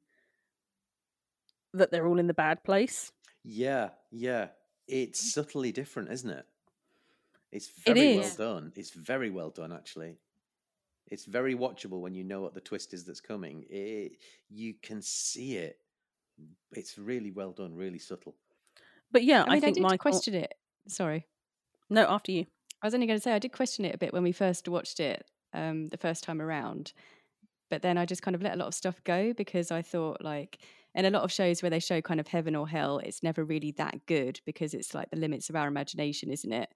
[1.73, 3.11] that they're all in the bad place.
[3.43, 4.47] Yeah, yeah.
[4.87, 6.45] It's subtly different, isn't it?
[7.51, 8.71] It's It very well done.
[8.75, 10.17] It's very well done, actually.
[11.07, 13.65] It's very watchable when you know what the twist is that's coming.
[13.69, 14.13] It,
[14.49, 15.77] you can see it.
[16.71, 18.35] It's really well done, really subtle.
[19.11, 19.97] But yeah, I I, mean, I, think did Michael.
[19.97, 20.53] question it.
[20.87, 21.27] Sorry.
[21.89, 22.47] No, after you.
[22.81, 24.67] I was only going to say I did question it a bit when we first
[24.67, 26.93] watched it um, the first time around,
[27.69, 30.21] but then I just kind of let a lot of stuff go because I thought
[30.21, 30.57] like
[30.95, 33.43] in a lot of shows where they show kind of heaven or hell, it's never
[33.43, 36.69] really that good because it's like the limits of our imagination, isn't it?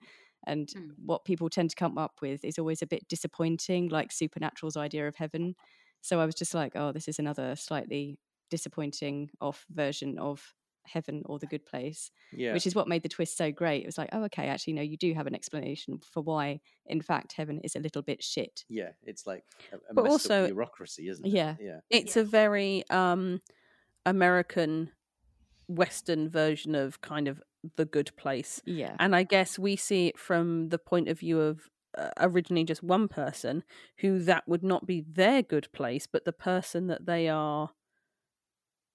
[0.45, 0.91] And Mm.
[1.05, 5.07] what people tend to come up with is always a bit disappointing, like Supernatural's idea
[5.07, 5.55] of heaven.
[6.01, 8.17] So I was just like, oh, this is another slightly
[8.49, 10.53] disappointing off version of
[10.85, 12.53] heaven or the good place Yeah.
[12.53, 13.83] which is what made the twist so great.
[13.83, 17.01] It was like, oh, okay, actually, no, you do have an explanation for why, in
[17.01, 18.63] fact, heaven is a little bit shit.
[18.69, 19.43] yeah, it's like
[19.73, 21.33] a, a But also- bureaucracy, isn't it?
[21.33, 21.55] Yeah.
[21.59, 21.81] Yeah.
[21.89, 22.21] It's Yeah.
[22.21, 23.41] a very um,
[24.07, 24.91] American
[25.67, 27.41] Western version of kind of
[27.75, 28.61] the good place.
[28.65, 28.95] Yeah.
[28.99, 32.83] And I guess we see it from the point of view of uh, originally just
[32.83, 33.63] one person
[33.99, 37.71] who that would not be their good place, but the person that they are,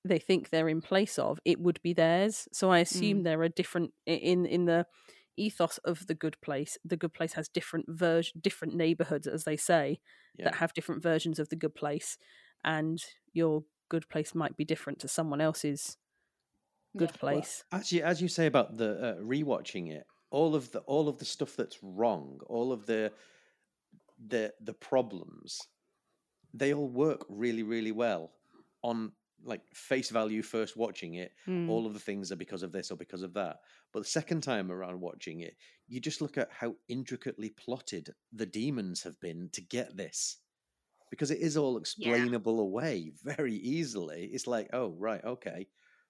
[0.05, 2.49] they think they're in place of, it would be theirs.
[2.53, 4.87] So I assume there are different in in the
[5.37, 6.79] ethos of the good place.
[6.85, 9.99] The good place has different version, different neighborhoods, as they say,
[10.39, 10.45] Yeah.
[10.47, 12.19] that have different versions of the good place,
[12.65, 12.99] and
[13.33, 13.65] your
[13.95, 15.99] good place might be different to someone else's
[16.97, 17.17] good Yeah.
[17.27, 17.65] Well, place.
[17.73, 21.25] Actually, as you say about the uh, rewatching it, all of the all of the
[21.25, 23.13] stuff that's wrong, all of the
[24.19, 25.61] the the problems,
[26.55, 28.33] they all work really really well
[28.83, 29.13] on
[29.45, 31.69] like face value first watching it Mm.
[31.69, 33.59] all of the things are because of this or because of that
[33.93, 35.57] but the second time around watching it
[35.89, 40.39] you just look at how intricately plotted the demons have been to get this
[41.13, 45.69] because it is all explainable away very easily it's like oh right okay.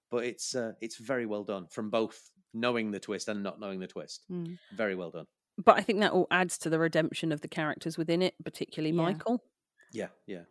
[0.09, 2.17] But it's uh, it's very well done from both
[2.53, 4.23] knowing the twist and not knowing the twist.
[4.31, 4.57] Mm.
[4.75, 5.25] very well done.
[5.57, 8.95] But I think that all adds to the redemption of the characters within it, particularly
[8.95, 9.03] Yeah.
[9.03, 9.43] Michael.
[9.91, 10.45] yeah yeah.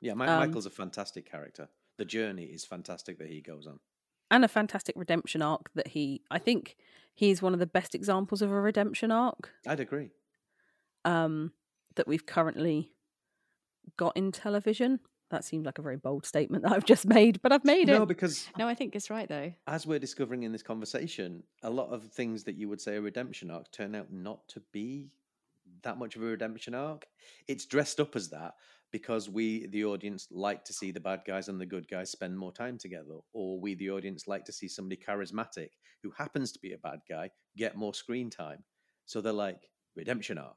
[0.00, 1.68] Yeah Mi- Um, michael's a fantastic character.
[1.98, 3.78] The journey is fantastic that he goes on.
[4.30, 6.76] And a fantastic redemption arc that he I think
[7.14, 9.50] he's one of the best examples of a redemption arc.
[9.66, 10.10] I'd agree.
[11.04, 11.52] Um
[11.96, 12.92] that we've currently
[13.96, 15.00] got in television.
[15.30, 18.02] That seemed like a very bold statement that I've just made, but I've made no
[18.02, 18.08] it.
[18.08, 19.52] because No, I think it's right though.
[19.66, 23.00] as we're discovering in this conversation, a lot of things that you would say a
[23.00, 25.10] redemption arc turn out not to be
[25.82, 27.06] that much of a redemption arc.
[27.48, 28.52] It's dressed up as that
[28.90, 32.36] because we, the audience, like to see the bad guys and the good guys spend
[32.36, 35.70] more time together, or we, the audience, like to see somebody charismatic
[36.02, 38.62] who happens to be a bad guy get more screen time.
[39.06, 40.56] So they're like redemption arc.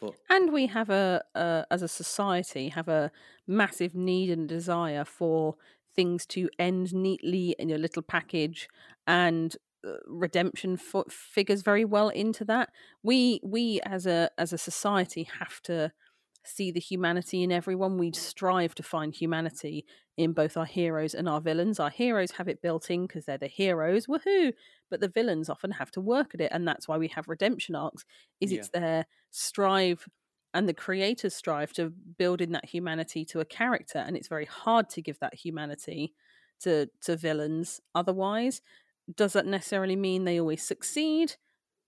[0.00, 3.10] But And we have a, a as a society have a
[3.46, 5.56] massive need and desire for
[5.94, 8.68] things to end neatly in a little package
[9.06, 12.70] and uh, redemption fo- figures very well into that.
[13.02, 15.92] We we as a as a society have to
[16.44, 19.84] see the humanity in everyone we strive to find humanity
[20.16, 23.38] in both our heroes and our villains our heroes have it built in because they're
[23.38, 24.52] the heroes woohoo
[24.90, 27.74] but the villains often have to work at it and that's why we have redemption
[27.74, 28.04] arcs
[28.40, 28.52] is Yeah.
[28.52, 30.08] it's their strive
[30.52, 34.46] and the creators strive to build in that humanity to a character and it's very
[34.46, 36.14] hard to give that humanity
[36.60, 38.60] to to villains otherwise
[39.14, 41.36] does that necessarily mean they always succeed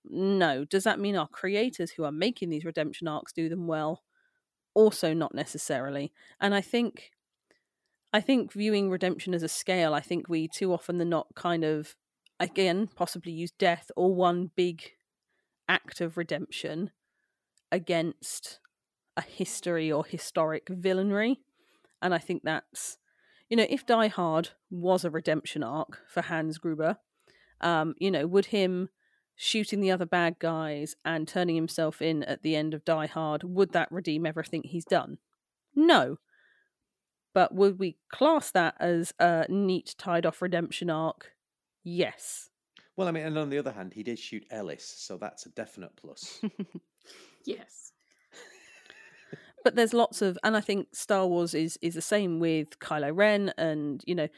[0.04, 0.64] No.
[0.64, 4.02] Does that mean our creators who are making these redemption arcs do them well?
[4.74, 6.12] Also, not necessarily.
[6.40, 7.10] And I think,
[8.12, 11.64] I think viewing redemption as a scale, I think we too often than not kind
[11.64, 11.94] of,
[12.40, 14.82] again, possibly use death or one big
[15.68, 16.90] act of redemption
[17.70, 18.60] against
[19.16, 21.36] a history or historic villainry.
[22.00, 22.98] And I think that's,
[23.48, 26.96] you know, if Die Hard was a redemption arc for Hans Gruber,
[27.60, 28.88] um, you know, would him
[29.36, 33.42] shooting the other bad guys and turning himself in at the end of Die Hard,
[33.44, 35.18] would that redeem everything he's done?
[35.74, 36.18] No.
[37.34, 41.32] But would we class that as a neat, tied off redemption arc?
[41.82, 42.50] Yes.
[42.96, 45.50] Well, I mean, and on the other hand, he did shoot Ellis, so that's a
[45.50, 46.40] definite plus.
[47.44, 47.92] Yes.
[49.64, 53.10] but there's lots of and i think star wars is is the same with kylo
[53.14, 54.28] ren and you know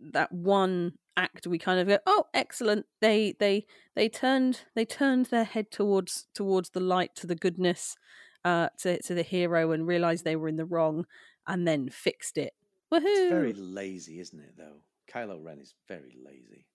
[0.00, 5.26] that one act we kind of go oh excellent they they they turned they turned
[5.26, 7.96] their head towards towards the light to the goodness
[8.44, 11.04] uh to, to the hero and realized they were in the wrong
[11.46, 12.54] and then fixed it
[12.92, 13.02] Woohoo!
[13.04, 14.80] it's very lazy, isn't it, though?
[15.12, 16.66] Kylo Ren is very lazy.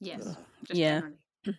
[0.00, 0.36] Yes.
[0.64, 1.00] Just Yeah.
[1.00, 1.18] generally.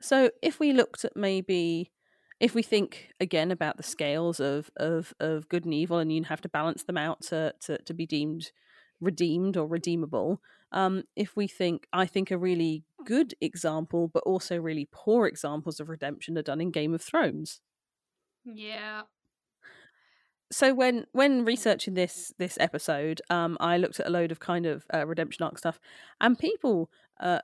[0.00, 1.92] So if we looked at maybe
[2.40, 6.24] if we think again about the scales of of of good and evil and you
[6.24, 8.50] have to balance them out to to, to be deemed
[9.02, 10.40] redeemed or redeemable
[10.72, 15.80] um if we think i think a really good example but also really poor examples
[15.80, 17.60] of redemption are done in game of thrones
[18.44, 19.02] Yeah.
[20.50, 24.66] so when when researching this this episode um i looked at a load of kind
[24.66, 25.80] of uh, redemption arc stuff
[26.20, 26.90] and people
[27.20, 27.40] uh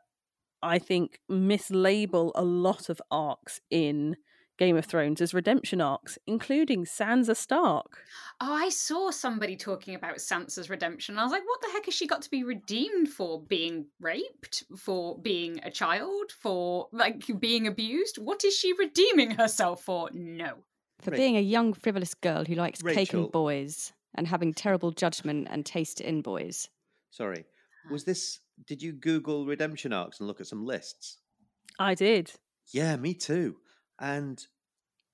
[0.63, 4.17] i think mislabel a lot of arcs in
[4.59, 7.99] game of thrones as redemption arcs including sansa stark
[8.41, 11.19] Oh, I saw somebody talking about Sansa's redemption.
[11.19, 13.43] I was like, what the heck has she got to be redeemed for?
[13.43, 14.63] Being raped?
[14.77, 16.31] For being a child?
[16.41, 18.17] For like being abused?
[18.19, 20.09] What is she redeeming herself for?
[20.13, 20.53] No.
[21.01, 23.05] For Ra- being a young, frivolous girl who likes Rachel.
[23.05, 26.69] caking boys and having terrible judgment and taste in boys.
[27.11, 27.45] Sorry.
[27.45, 27.93] Ah.
[27.93, 28.39] Was this.
[28.69, 31.19] Did you Google redemption arcs and look at some lists?
[31.81, 32.31] i did
[32.73, 33.57] Yeah, me too.
[33.99, 34.45] And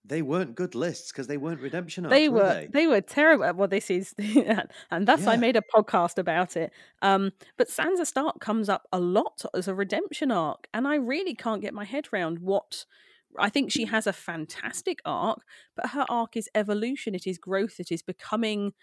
[0.04, 2.14] they weren't good lists because they weren't redemption arcs.
[2.14, 2.68] they were, were they?
[2.72, 4.14] they were terrible well this is
[4.90, 6.70] and thus i made a podcast about it
[7.00, 11.34] um but sansa stark comes up a lot as a redemption arc and i really
[11.34, 12.84] can't get my head around what
[13.38, 15.40] i think she has a fantastic arc
[15.74, 18.74] but her arc is evolution it is growth it is becoming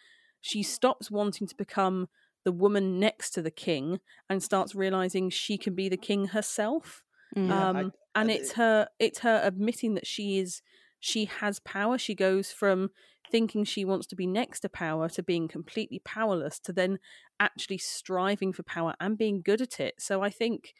[0.41, 2.09] she stops wanting to become
[2.45, 7.03] the woman next to the king and starts realizing she can be the king herself
[7.33, 7.47] Mm.
[7.47, 10.61] Yeah, um and I- it's her it's her admitting that she is
[10.99, 11.97] she has power.
[11.97, 12.91] She goes from
[13.31, 16.99] thinking she wants to be next to power to being completely powerless to then
[17.39, 19.95] actually striving for power and being good at it.
[19.99, 20.73] So i think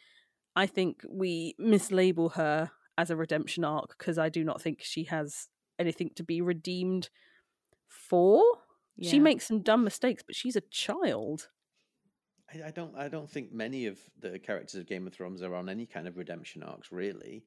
[0.56, 5.06] i think we mislabel her as a redemption arc because i do not think she
[5.06, 5.48] has
[5.80, 7.10] anything to be redeemed
[7.88, 8.44] for.
[9.00, 11.50] She makes some dumb mistakes but she's a child
[12.54, 12.95] I, I don't.
[12.97, 16.08] I don't think many of the characters of Game of Thrones are on any kind
[16.08, 16.91] of redemption arcs.
[16.91, 17.45] Really,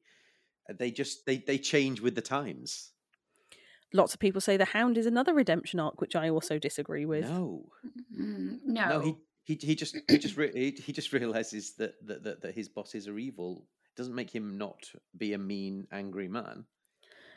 [0.69, 2.91] Uh, they just they they change with the times.
[3.93, 7.23] lots of people say the hound is another redemption arc which i also disagree with
[7.29, 7.69] No,
[8.19, 8.89] Mm, no.
[8.89, 8.99] no.
[9.01, 12.55] He he he just he just re- he, he just realizes that, that that that
[12.55, 13.67] his bosses are evil.
[13.95, 14.81] Doesn't make him not
[15.15, 16.65] be a mean, angry man.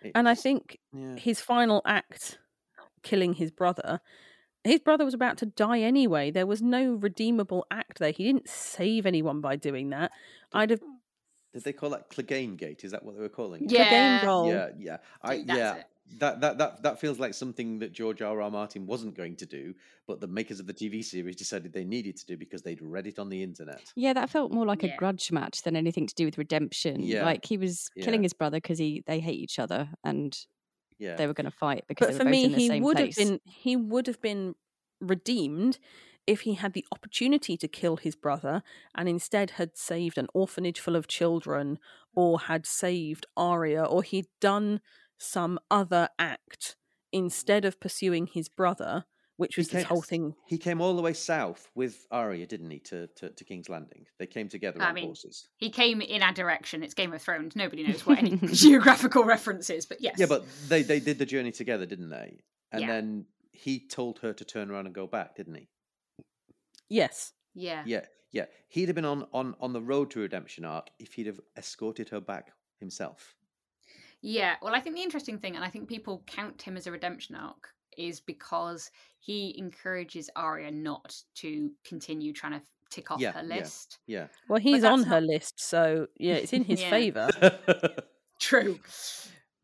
[0.03, 1.17] It and i think yeah.
[1.17, 2.39] his final act
[3.03, 4.01] killing his brother
[4.69, 8.49] his brother was about to die anyway there was no redeemable act there he didn't
[8.49, 10.11] save anyone by doing that
[10.55, 10.81] i'd have
[11.53, 12.85] Did they call that Clegane Gate?
[12.85, 13.71] Is that what they were calling it?
[13.73, 13.91] Yeah.
[13.91, 14.97] game goal Yeah, yeah.
[15.23, 15.75] I that's yeah.
[15.77, 15.87] it.
[16.21, 18.41] That, that that that feels like something that George R.
[18.41, 18.51] R.
[18.51, 19.75] Martin wasn't going to do,
[20.07, 23.07] but the makers of the TV series decided they needed to do because they'd read
[23.07, 23.83] it on the internet.
[23.95, 24.95] Yeah, that felt more like Yeah.
[24.95, 27.03] a grudge match than anything to do with redemption.
[27.03, 27.25] Yeah.
[27.27, 28.27] Like he was killing Yeah.
[28.29, 30.35] his brother because he they hate each other and
[30.99, 31.17] Yeah.
[31.17, 33.19] they were going to fight because but for me he would place.
[33.19, 34.55] have been he would have been
[35.01, 35.79] redeemed
[36.27, 38.63] if he had the opportunity to kill his brother
[38.95, 41.79] and instead had saved an orphanage full of children
[42.15, 44.81] or had saved Arya or he'd done
[45.17, 46.77] some other act
[47.13, 49.05] instead of pursuing his brother
[49.39, 52.47] which He was this came- whole thing He came all the way south with Arya,
[52.47, 54.05] didn't he, to, to, to King's Landing?
[54.19, 55.49] They came together I on mean, horses.
[55.57, 56.83] He came in our direction.
[56.83, 57.57] It's Game of Thrones.
[57.57, 60.17] Nobody knows what any geographical reference is, but yes.
[60.19, 62.39] Yeah, but they, they did the journey together, didn't they?
[62.73, 62.87] And Yeah.
[62.89, 65.69] then he told her to turn around and go back, didn't he?
[66.89, 67.83] yes yeah.
[67.87, 68.45] Yeah, yeah.
[68.69, 72.11] He'd have been on, on, on the road to redemption arc if he'd have escorted
[72.11, 73.35] her back himself.
[74.23, 76.93] Yeah, well, I think the interesting thing, and I think people count him as a
[76.93, 83.33] redemption arc, is because he encourages Arya not to continue trying to tick off Yeah,
[83.33, 83.99] her list.
[84.07, 84.29] Yeah.
[84.49, 87.29] Well, he's that's on her list, so yeah, it's in his favor.
[88.41, 88.79] True.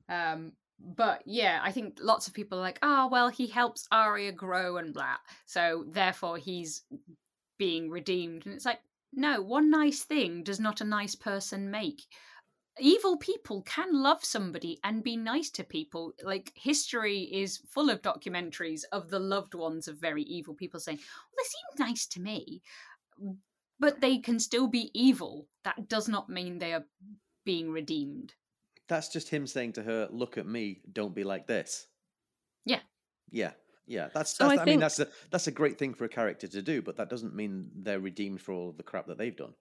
[0.09, 4.33] Um, but yeah, I think lots of people are like, oh, well, he helps Arya
[4.33, 5.17] grow and blah.
[5.47, 6.83] So therefore he's
[7.59, 8.45] being redeemed.
[8.45, 8.81] And it's like,
[9.13, 12.03] no, one nice thing does not a nice person make.
[12.81, 16.13] Evil people can love somebody and be nice to people.
[16.23, 20.99] Like history is full of documentaries of the loved ones of very evil people saying,
[20.99, 22.63] well, they seem nice to me.
[23.79, 25.47] But they can still be evil.
[25.65, 26.85] That does not mean they are
[27.45, 28.35] being redeemed.
[28.89, 30.81] That's just him saying to her, "Look at me.
[30.93, 31.87] Don't be like this."
[32.65, 32.81] Yeah.
[33.31, 33.53] Yeah.
[33.87, 34.09] Yeah.
[34.13, 34.37] That's.
[34.37, 36.47] So that's I I, mean, think- that's a that's a great thing for a character
[36.49, 39.37] to do, but that doesn't mean they're redeemed for all of the crap that they've
[39.37, 39.55] done.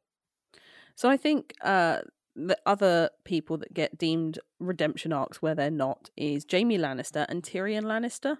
[0.95, 1.99] So I think uh,
[2.35, 7.43] the other people that get deemed redemption arcs where they're not is Jaime Lannister and
[7.43, 8.37] Tyrion Lannister.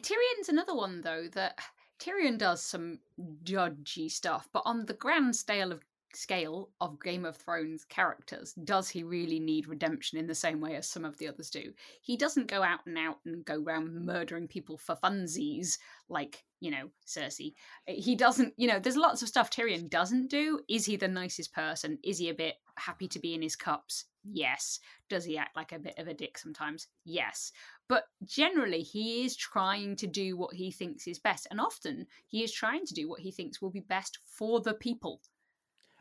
[0.00, 1.58] Tyrion's another one though that
[1.98, 2.98] Tyrion does some
[3.42, 5.82] dodgy stuff, but on the grand scale of
[6.16, 10.76] scale of Game of Thrones characters, does he really need redemption in the same way
[10.76, 11.72] as some of the others do?
[12.02, 16.70] He doesn't go out and out and go around murdering people for funsies like, you
[16.70, 17.54] know, Cersei.
[17.86, 20.60] Eh, he doesn't, you know, there's lots of stuff Tyrion doesn't do.
[20.68, 21.98] Is he the nicest person?
[22.02, 24.04] Is he a bit happy to be in his cups?
[24.24, 24.80] Yes.
[25.08, 26.88] Does he act like a bit of a dick sometimes?
[27.04, 27.52] Yes
[27.88, 32.42] but generally he is trying to do what he thinks is best and often he
[32.42, 35.20] is trying to do what he thinks will be best for the people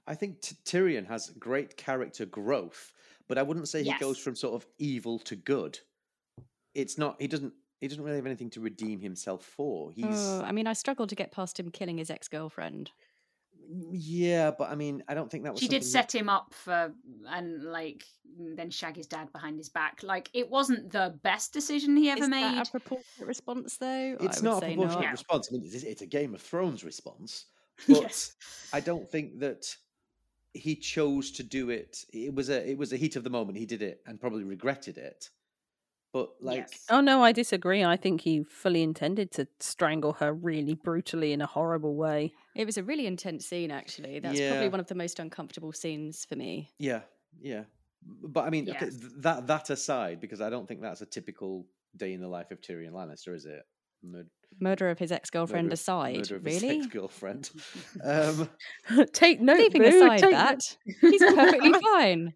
[0.07, 2.93] I think T- Tyrion has great character growth,
[3.27, 5.79] but I wouldn't say he goes from sort of evil to good.
[6.73, 7.15] It's not.
[7.19, 7.53] He doesn't.
[7.81, 9.91] He doesn't really have anything to redeem himself for.
[9.91, 10.05] He's.
[10.07, 12.91] Oh, I mean, I struggled to get past him killing his ex girlfriend.
[13.67, 15.59] Yeah, but I mean, I don't think that was.
[15.59, 16.93] she did something set him up for
[17.29, 18.03] and like
[18.39, 22.11] mm, then shag his dad behind his back like it wasn't the best decision he
[22.11, 24.17] ever Is made that a proportionate response, though?
[24.19, 25.11] It's not a say proportionate not.
[25.11, 25.49] response.
[25.49, 27.45] I mean, it's, it's a Game of Thrones response,
[27.87, 28.35] but yes
[28.71, 29.75] I don't think that
[30.55, 32.05] he chose to do it.
[32.13, 33.57] It was a it was a heat of the moment.
[33.57, 35.29] He did it and probably regretted it.
[36.13, 36.85] But like, Yes.
[36.89, 37.83] Oh no, I disagree.
[37.83, 42.31] I think he fully intended to strangle her really brutally in a horrible way.
[42.55, 44.19] It was a really intense scene, actually.
[44.19, 44.51] That's Yeah.
[44.51, 46.71] probably one of the most uncomfortable scenes for me.
[46.79, 47.01] yeah,
[47.41, 47.65] yeah.
[48.07, 51.67] But I mean, okay, th- that that aside, because I don't think that's a typical
[51.97, 53.63] day in the life of Tyrion Lannister, is it?
[54.05, 54.27] Mur-
[54.59, 56.77] Murder of his ex girlfriend aside, murder of his really?
[56.77, 57.49] ex-girlfriend.
[58.03, 58.49] um,
[59.13, 60.95] take note, Leaving Boo, aside take that, note.
[61.11, 62.33] he's perfectly fine.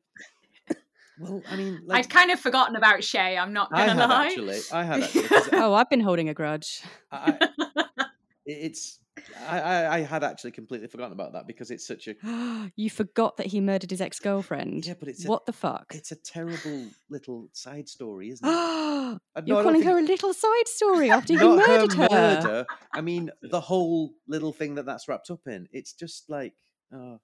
[1.20, 4.10] well, I mean, like, i'd kind of forgotten about shae i'm not I gonna had
[4.10, 4.60] lie actually.
[4.74, 5.04] I have.
[5.04, 5.24] actually.
[5.28, 6.82] 'cause Oh, I've been holding a grudge.
[7.12, 8.06] I, I-
[8.46, 9.00] it's.
[9.48, 13.38] I, I, I had actually completely forgotten about that because it's such a you forgot
[13.38, 14.86] that he murdered his ex girlfriend.
[14.86, 15.92] yeah, but it's a, what the fuck?
[15.96, 18.50] it's a terrible little side story, isn't it?
[19.46, 22.10] You're no, calling think- her a little side story after he murdered her her.
[22.10, 22.66] murder.
[22.94, 25.68] I mean, the whole little thing that that's wrapped up in.
[25.72, 26.54] It's just like,
[26.94, 27.20] oh,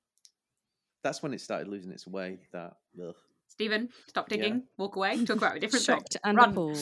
[1.04, 2.40] that's when it started losing its way.
[2.54, 3.16] That ugh.
[3.48, 4.38] steven stop Yeah.
[4.38, 6.50] digging walk away talk about a different thing and Run.
[6.52, 6.80] appalled.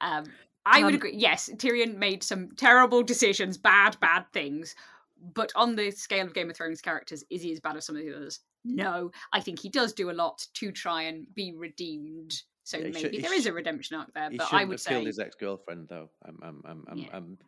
[0.00, 0.24] Um,
[0.70, 1.14] I would Um, agree.
[1.16, 4.74] Yes, Tyrion made some terrible decisions, bad, bad things.
[5.20, 7.96] But on the scale of Game of Thrones characters, is he as bad as some
[7.96, 8.40] of the others?
[8.64, 9.10] No.
[9.32, 12.42] I think he does do a lot to try and be redeemed.
[12.64, 14.30] So Yeah, maybe should- there is a redemption arc there.
[14.36, 16.10] But I would have killed Shae his ex-girlfriend, though.
[16.24, 17.08] I'm, I'm, I'm, I'm, Yeah.
[17.12, 17.38] I'm,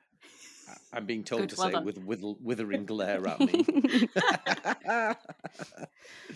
[0.93, 3.64] I'm being told Good, to well say with, with withering glare at me.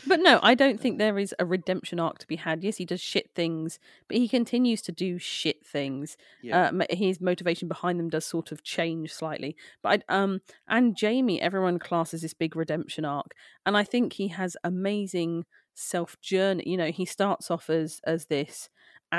[0.06, 2.62] But no, I don't think there is a redemption arc to be had.
[2.62, 3.78] Yes, he does shit things,
[4.08, 6.16] but he continues to do shit things.
[6.42, 9.56] yeah, Uh, his motivation behind them does sort of change slightly.
[9.82, 14.28] But I, um, and Jaime, everyone classes this big redemption arc, and I think he
[14.28, 16.64] has amazing self journey.
[16.66, 18.68] You know, he starts off as as this.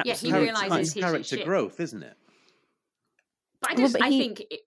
[0.06, 1.46] Yeah, he Character- realises kind- it's he's character shit.
[1.46, 2.18] growth, isn't it?
[3.62, 4.58] But I Well, just, but I he- think i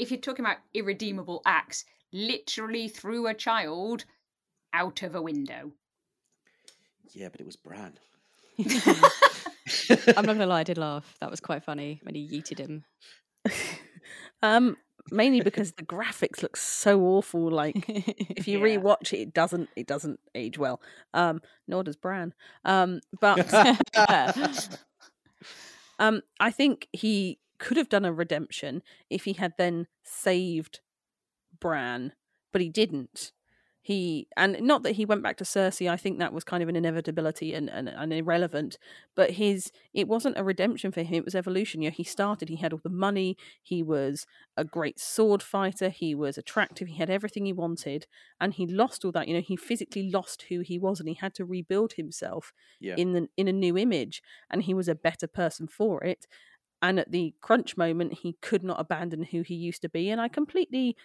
[0.00, 4.06] if you're talking about irredeemable acts, literally threw a child
[4.72, 5.72] out of a window.
[7.12, 7.98] Yeah, but it was Bran.
[8.58, 11.16] I'm not gonna lie, I did laugh.
[11.20, 12.84] That was quite funny when he yeeted him.
[14.42, 14.76] um,
[15.10, 17.50] mainly because the graphics look so awful.
[17.50, 18.76] Like if you Yeah.
[18.78, 20.80] rewatch it, it doesn't it doesn't age well.
[21.12, 22.32] Um, nor does Bran.
[22.64, 23.52] Um, but
[25.98, 30.80] um, I think he could have done a redemption if he had then saved
[31.60, 32.12] Bran,
[32.52, 33.32] but he didn't.
[33.82, 35.90] He and not that he went back to Cersei.
[35.90, 38.76] I think that was kind of an inevitability and, and, and irrelevant.
[39.16, 41.14] But his it wasn't a redemption for him.
[41.14, 41.80] It was evolution.
[41.80, 42.50] You know, he started.
[42.50, 43.38] He had all the money.
[43.62, 45.88] He was a great sword fighter.
[45.88, 46.88] He was attractive.
[46.88, 48.06] He had everything he wanted,
[48.38, 49.28] and he lost all that.
[49.28, 52.96] You know, he physically lost who he was, and he had to rebuild himself yeah,
[52.96, 56.26] in the in a new image and he was a better person for it
[56.82, 60.20] and at the crunch moment he could not abandon who he used to be and
[60.20, 60.96] i completely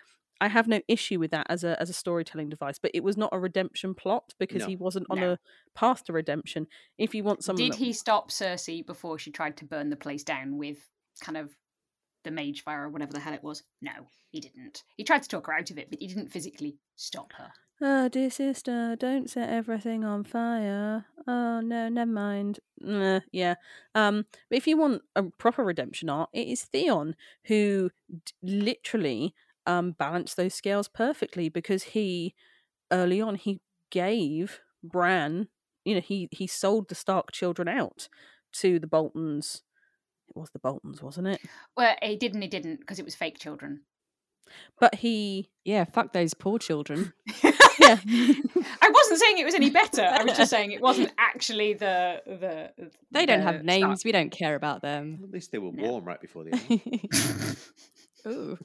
[0.41, 3.17] i have no issue with that as a as a storytelling device but it was
[3.17, 4.67] not a redemption plot because No.
[4.67, 5.31] he wasn't on No.
[5.33, 5.39] a
[5.75, 6.67] path to redemption
[6.97, 9.95] if you want someone Did that- he stop Cersei before she tried to burn the
[9.95, 10.77] place down with
[11.21, 11.55] kind of
[12.25, 13.63] the mage fire or whatever the hell it was?
[13.81, 13.91] No,
[14.31, 14.83] he didn't.
[14.97, 17.51] He tried to talk her out of it, but he didn't physically stop her.
[17.81, 21.05] Oh, dear sister, don't set everything on fire.
[21.27, 22.59] Oh no, never mind.
[22.79, 23.55] Nah, yeah.
[23.93, 27.15] Um, but if you want a proper redemption arc, it is Theon
[27.45, 29.33] who d- literally
[29.67, 32.33] um balanced those scales perfectly because he
[32.91, 33.59] early on he
[33.89, 35.49] gave Bran,
[35.83, 38.07] you know, he he sold the Stark children out
[38.53, 39.63] to the Boltons.
[40.29, 41.41] It was the Boltons, wasn't it?
[41.77, 43.81] Well, he did and he didn't because it was fake children.
[44.79, 47.13] But he Yeah, fuck those poor children.
[47.43, 47.97] yeah.
[48.07, 50.03] I wasn't saying it was any better.
[50.03, 52.91] I was just saying it wasn't actually the the.
[53.11, 53.65] They don't have Stark.
[53.65, 54.05] names.
[54.05, 55.19] We don't care about them.
[55.23, 55.83] At least they were No.
[55.91, 57.57] warm right before the end.
[58.27, 58.57] Ooh.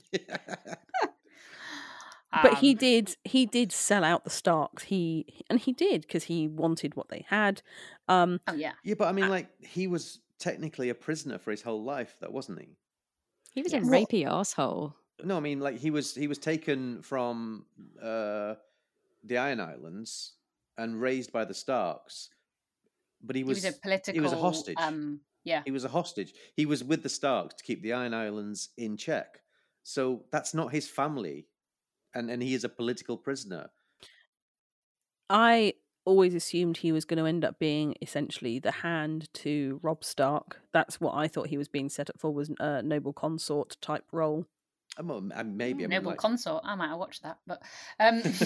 [2.42, 6.24] but he Um, did he did sell out the starks he and he did because
[6.24, 7.60] he wanted what they had
[8.08, 8.72] um Oh yeah.
[8.84, 12.32] yeah, but I mean, like he was technically a prisoner for his whole life, that
[12.32, 12.76] wasn't he?
[13.52, 13.86] He was Yes.
[13.86, 14.96] a rapey asshole.
[15.22, 17.66] No, I mean, like he was he was taken from
[18.02, 18.54] uh,
[19.22, 20.34] the Iron Islands
[20.78, 22.30] and raised by the Starks,
[23.22, 24.14] but he He was was, a political.
[24.14, 24.76] he was a hostage.
[24.78, 25.62] Um, yeah.
[25.64, 26.32] He was a hostage.
[26.56, 29.40] He was with the Starks to keep the Iron Islands in check.
[29.82, 31.48] So that's not his family,
[32.14, 33.70] and and he is a political prisoner.
[35.28, 35.74] i
[36.10, 40.60] always assumed he was going to end up being essentially the hand to robb stark
[40.72, 44.04] that's what i thought he was being set up for was a noble consort type
[44.12, 44.44] role
[44.98, 46.62] I'm, not- I'm- maybe Ooh, I mean, Noble like, consort.
[46.64, 47.62] I might have watched that, but
[48.00, 48.42] um, it's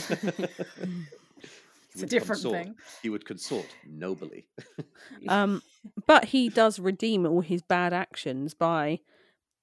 [2.03, 2.65] a different consort.
[2.65, 2.75] thing.
[3.03, 4.45] He would consort nobly.
[5.29, 5.63] um
[6.07, 9.01] but he does redeem all his bad actions by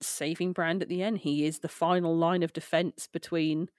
[0.02, 3.70] saving bran at the end he is the final line of defense between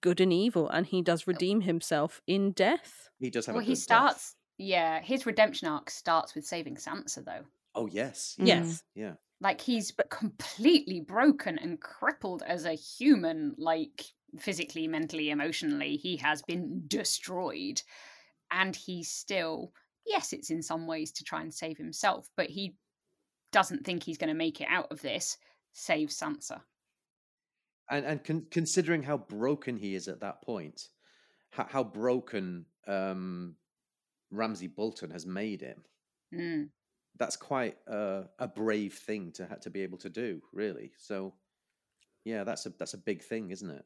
[0.00, 3.54] good and evil and he does redeem himself in death He does have.
[3.54, 3.82] Well, a he good death.
[3.82, 4.36] starts.
[4.58, 7.44] Yeah, his redemption arc starts with saving Sansa, though.
[7.74, 8.46] Oh yes, Mm.
[8.46, 9.14] yes yeah.
[9.40, 14.04] Like he's completely broken and crippled as a human, like
[14.38, 15.96] physically, mentally, emotionally.
[15.96, 17.82] He has been destroyed,
[18.50, 19.72] and he's still.
[20.06, 22.76] Yes, it's in some ways to try and save himself, but he
[23.52, 25.36] doesn't think he's going to make it out of this.
[25.72, 26.60] Save Sansa.
[27.90, 30.88] And and con- considering how broken he is at that point,
[31.50, 33.56] how, how broken um,
[34.30, 35.84] Ramsay Bolton has made him,
[36.34, 36.70] Mm.
[37.18, 40.92] that's quite a, a brave thing to to be able to do, really.
[40.98, 41.34] So,
[42.24, 43.84] yeah, that's a that's a big thing, isn't it?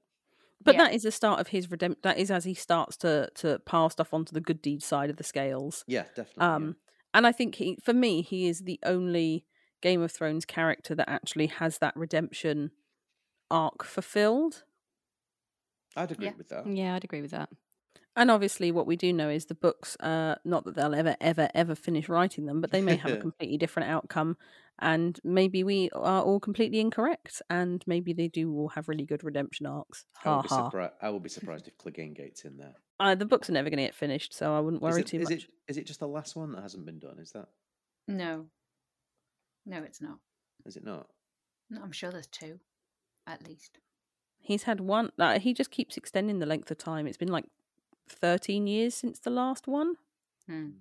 [0.64, 0.84] But Yeah.
[0.84, 2.00] that is the start of his redemption.
[2.02, 5.16] That is as he starts to to pile stuff onto the good deed side of
[5.16, 5.84] the scales.
[5.86, 6.34] Yeah, definitely.
[6.38, 6.54] yeah.
[6.54, 6.76] Um,
[7.14, 9.44] and I think he, for me, he is the only
[9.82, 12.70] Game of Thrones character that actually has that redemption
[13.50, 14.64] arc fulfilled.
[15.96, 16.32] I'd agree yeah.
[16.36, 16.66] with that.
[16.66, 17.48] Yeah, I'd agree with that.
[18.16, 19.96] And obviously, what we do know is the books.
[20.00, 23.16] Uh, not that they'll ever, ever, ever finish writing them, but they may have a
[23.20, 24.36] completely different outcome.
[24.80, 29.24] And maybe we are all completely incorrect, and maybe they do all have really good
[29.24, 30.04] redemption arcs.
[30.24, 30.64] I Ha would, be ha.
[30.66, 32.74] surprised, I would be surprised if Clegane Gate's in there.
[33.00, 35.06] Uh, the books are never going to get finished, so I wouldn't Is worry it,
[35.06, 35.44] too is much.
[35.44, 37.18] it is it just the last one that hasn't been done?
[37.20, 37.46] Is that
[38.08, 38.46] No,
[39.66, 40.18] no, it's not.
[40.64, 41.06] is it not?
[41.70, 42.58] No, I'm sure there's two,
[43.28, 43.78] at least.
[44.40, 45.12] He's had one.
[45.16, 47.06] Like, he just keeps extending the length of time.
[47.06, 47.44] It's been like
[48.08, 49.94] thirteen years since the last one.
[50.46, 50.52] Hmm.
[50.52, 50.72] Mm.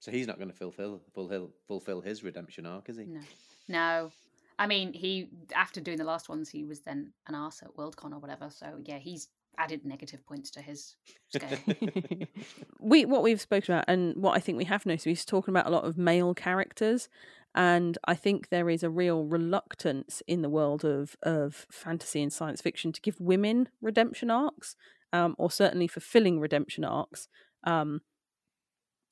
[0.00, 3.04] So he's not going to fulfill fulfill fulfill his redemption arc, is he?
[3.04, 3.20] No,
[3.68, 4.12] no.
[4.58, 8.12] I mean, he after doing the last ones, he was then an arse at Worldcon
[8.12, 8.50] or whatever.
[8.50, 9.28] So yeah, he's
[9.58, 10.96] added negative points to his
[11.28, 11.58] scale.
[12.80, 15.66] we what we've spoken about and what I think we have noticed, he's talking about
[15.66, 17.08] a lot of male characters,
[17.56, 22.32] and I think there is a real reluctance in the world of of fantasy and
[22.32, 24.76] science fiction to give women redemption arcs,
[25.12, 27.28] um, or certainly fulfilling redemption arcs.
[27.64, 28.02] Um,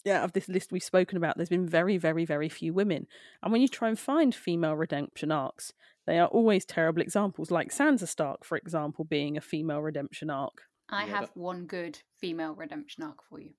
[0.04, 3.06] yeah, of this list we've spoken about, there's been very, very, very few women,
[3.42, 5.72] and when you try and find female redemption arcs,
[6.06, 10.64] they are always terrible examples, like Sansa Stark, for example, being a female redemption arc.
[10.90, 13.54] I Yeah, have that- one good female redemption arc for you,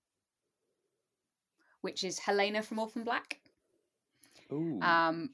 [1.82, 3.42] which is Helena from Orphan Black.
[4.82, 5.30] Um,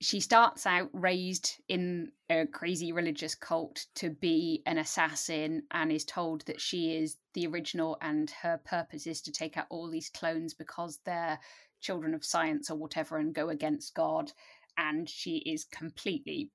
[0.00, 6.04] she starts out raised in a crazy religious cult to be an assassin and is
[6.04, 10.10] told that she is the original and her purpose is to take out all these
[10.10, 11.38] clones because they're
[11.80, 14.32] children of science or whatever and go against God.
[14.76, 16.50] And she is completely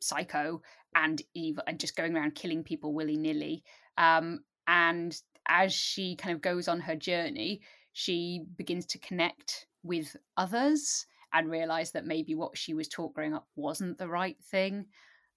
[0.00, 0.62] psycho
[0.94, 3.62] and evil and just going around killing people willy nilly.
[3.98, 5.14] Um, and
[5.48, 7.60] as she kind of goes on her journey,
[7.92, 13.34] she begins to connect with others and realize that maybe what she was taught growing
[13.34, 14.86] up wasn't the right thing.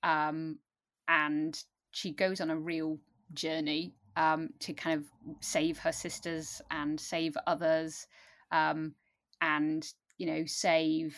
[0.04, 0.60] Um,
[1.08, 1.62] and
[1.92, 2.98] she goes on a real
[3.34, 5.06] journey um, to kind of
[5.42, 8.08] save her sisters and save others
[8.52, 8.94] um,
[9.42, 9.86] and,
[10.18, 11.18] you know, save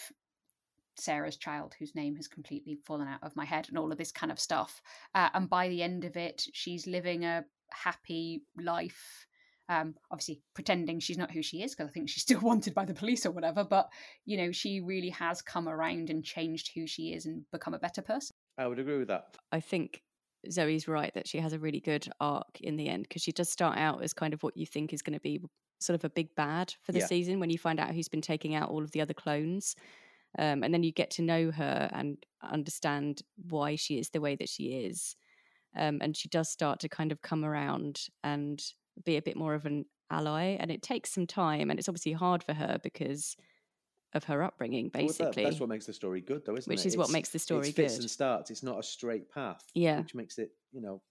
[0.96, 4.12] Sarah's child, whose name has completely fallen out of my head, and all of this
[4.12, 4.82] kind of stuff.
[5.16, 9.28] Uh, and by the end of it, she's living a happy life.
[9.70, 12.86] Um, obviously, pretending she's not who she is, because I think she's still wanted by
[12.86, 13.64] the police or whatever.
[13.64, 13.90] But
[14.26, 17.80] you know, she really has come around and changed who she is and become a
[17.80, 18.32] better person.
[18.58, 19.36] I would agree with that.
[19.52, 20.02] I think
[20.52, 23.50] Zoe's right that she has a really good arc in the end because she does
[23.50, 25.40] start out as kind of what you think is going to be
[25.80, 27.08] sort of a big bad for the Yeah.
[27.08, 29.76] season when you find out who's been taking out all of the other clones.
[30.38, 34.36] Um, and then you get to know her and understand why she is the way
[34.36, 35.16] that she is.
[35.76, 38.62] Um, and she does start to kind of come around and
[39.06, 40.58] be a bit more of an ally.
[40.60, 41.70] And it takes some time.
[41.70, 43.36] And it's obviously hard for her because
[44.14, 45.44] of her upbringing, Well, that- basically.
[45.44, 46.74] that's what makes the story good, though, isn't it?
[46.74, 46.90] Which it?
[46.90, 48.02] is what makes the story it's fits good.
[48.04, 48.52] and starts.
[48.52, 49.64] It's not a straight path.
[49.74, 50.00] Yeah.
[50.00, 51.02] which makes it you know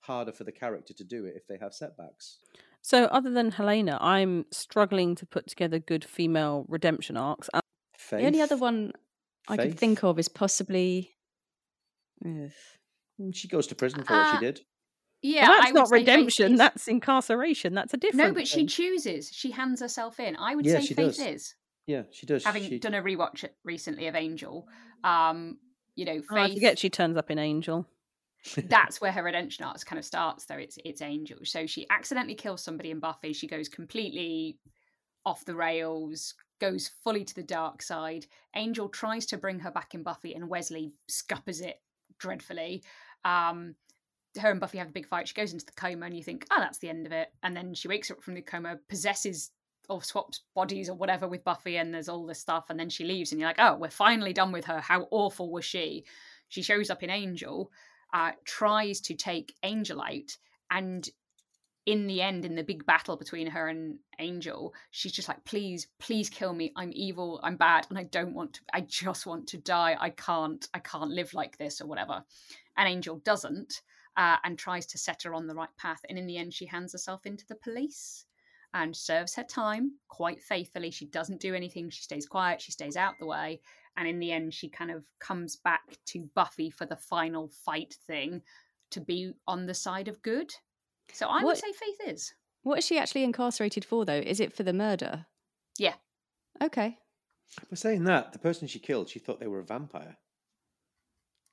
[0.00, 2.38] harder for the character to do it if they have setbacks.
[2.82, 7.48] So, other than Helena, I'm struggling to put together good female redemption arcs.
[7.96, 8.92] Faith, The only other one
[9.48, 9.78] I could Faith?
[9.80, 11.16] think of is possibly.
[12.24, 12.50] Ugh.
[13.20, 14.60] Mm, She goes to prison for what Uh, she did.
[15.26, 16.52] Yeah, well, that's would not redemption.
[16.52, 17.74] is- That's incarceration.
[17.74, 18.28] That's a different.
[18.28, 19.30] no, but she chooses.
[19.32, 20.36] She hands herself in.
[20.36, 21.18] I would Yeah, say she Faith does.
[21.20, 21.54] is
[21.86, 22.44] Yeah, she does.
[22.44, 24.68] having she, done a rewatch recently of Angel.
[25.02, 25.58] Um,
[25.96, 26.54] you know, Oh, I Faith.
[26.56, 27.86] forget she turns up in Angel.
[28.68, 32.34] that's where her redemption arc kind of starts though it's it's angel so she accidentally
[32.34, 34.58] kills somebody in buffy she goes completely
[35.24, 39.94] off the rails goes fully to the dark side angel tries to bring her back
[39.94, 41.80] in buffy and wesley scuppers it
[42.18, 42.82] dreadfully
[43.24, 43.74] um
[44.40, 46.46] her and buffy have a big fight she goes into the coma and you think
[46.50, 49.50] oh that's the end of it and then she wakes up from the coma possesses
[49.88, 53.04] or swaps bodies or whatever with buffy and there's all this stuff and then she
[53.04, 56.04] leaves and you're like oh we're finally done with her how awful was she
[56.48, 57.70] she shows up in angel
[58.14, 60.38] uh, tries to take Angel out,
[60.70, 61.06] and
[61.84, 65.88] in the end, in the big battle between her and Angel, she's just like, "Please,
[65.98, 66.72] please kill me.
[66.76, 67.40] I'm evil.
[67.42, 68.60] I'm bad, and I don't want to.
[68.72, 69.96] I just want to die.
[70.00, 70.66] I can't.
[70.72, 72.24] I can't live like this, or whatever."
[72.76, 73.82] And Angel doesn't,
[74.16, 76.00] uh, and tries to set her on the right path.
[76.08, 78.26] And in the end, she hands herself into the police
[78.72, 80.90] and serves her time quite faithfully.
[80.90, 81.90] She doesn't do anything.
[81.90, 82.60] She stays quiet.
[82.60, 83.60] She stays out the way
[83.96, 87.94] and in the end she kind of comes back to buffy for the final fight
[88.08, 88.42] thing
[88.90, 90.52] to be on the side of good
[91.12, 92.34] so i would What- say faith is
[92.64, 94.18] What is she actually incarcerated for, though?
[94.18, 95.26] Is it for the murder?
[95.78, 95.94] Yeah.
[96.62, 96.98] Okay.
[97.68, 100.16] For saying that, the person she killed, she thought they were a vampire.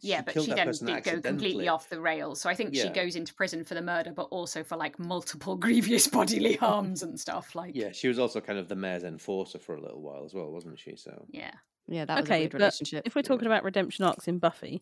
[0.02, 3.16] Yeah but she then did go completely off the rails so i think she goes
[3.16, 7.56] into prison for the murder but also for like multiple grievous bodily harms and stuff
[7.56, 10.34] like Yeah, she was also kind of the mayor's enforcer for a little while as
[10.34, 10.96] well, wasn't she?
[10.96, 11.52] So yeah
[11.88, 13.04] Yeah, that was a okay, weird but relationship.
[13.06, 14.82] if we're talking about redemption arcs in Buffy,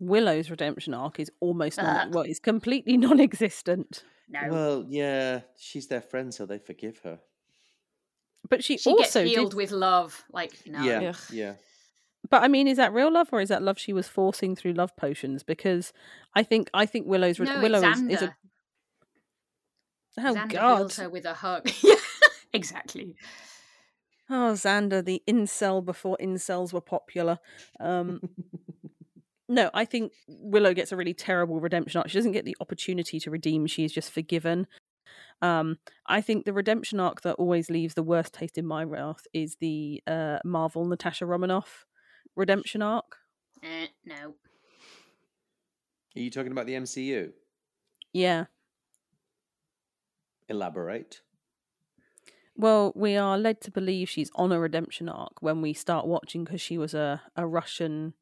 [0.00, 2.14] Willow's redemption arc is almost non- Ugh.
[2.14, 4.04] well, it's completely non-existent.
[4.28, 7.20] no well, yeah, she's their friend, so they forgive her.
[8.50, 11.16] But she, she also gets healed did, with love like no Yeah, Ugh.
[11.30, 11.54] yeah.
[12.30, 14.72] But I mean, is that real love or is that love she was forcing through
[14.72, 15.42] love potions?
[15.42, 15.92] Because
[16.34, 18.34] I think I think Willow's no Willow is, is a
[20.18, 21.94] oh Xander god her with a hug yeah
[22.52, 23.16] exactly
[24.30, 27.38] oh Xander the incel before incels were popular.
[27.80, 28.20] Um,
[29.48, 32.08] no, I think Willow gets a really terrible redemption arc.
[32.08, 33.66] She doesn't get the opportunity to redeem.
[33.66, 34.66] She is just forgiven.
[35.42, 39.26] Um, I think the redemption arc that always leaves the worst taste in my mouth
[39.34, 41.84] is the uh, Marvel Natasha Romanoff
[42.36, 43.16] redemption arc.
[43.62, 44.34] eh, no
[46.16, 47.32] Are you talking about the MCU?
[48.12, 48.44] Yeah.
[50.48, 51.20] Elaborate.
[52.56, 56.44] Well, we are led to believe she's on a redemption arc when we start watching
[56.44, 58.14] because she was a, a Russian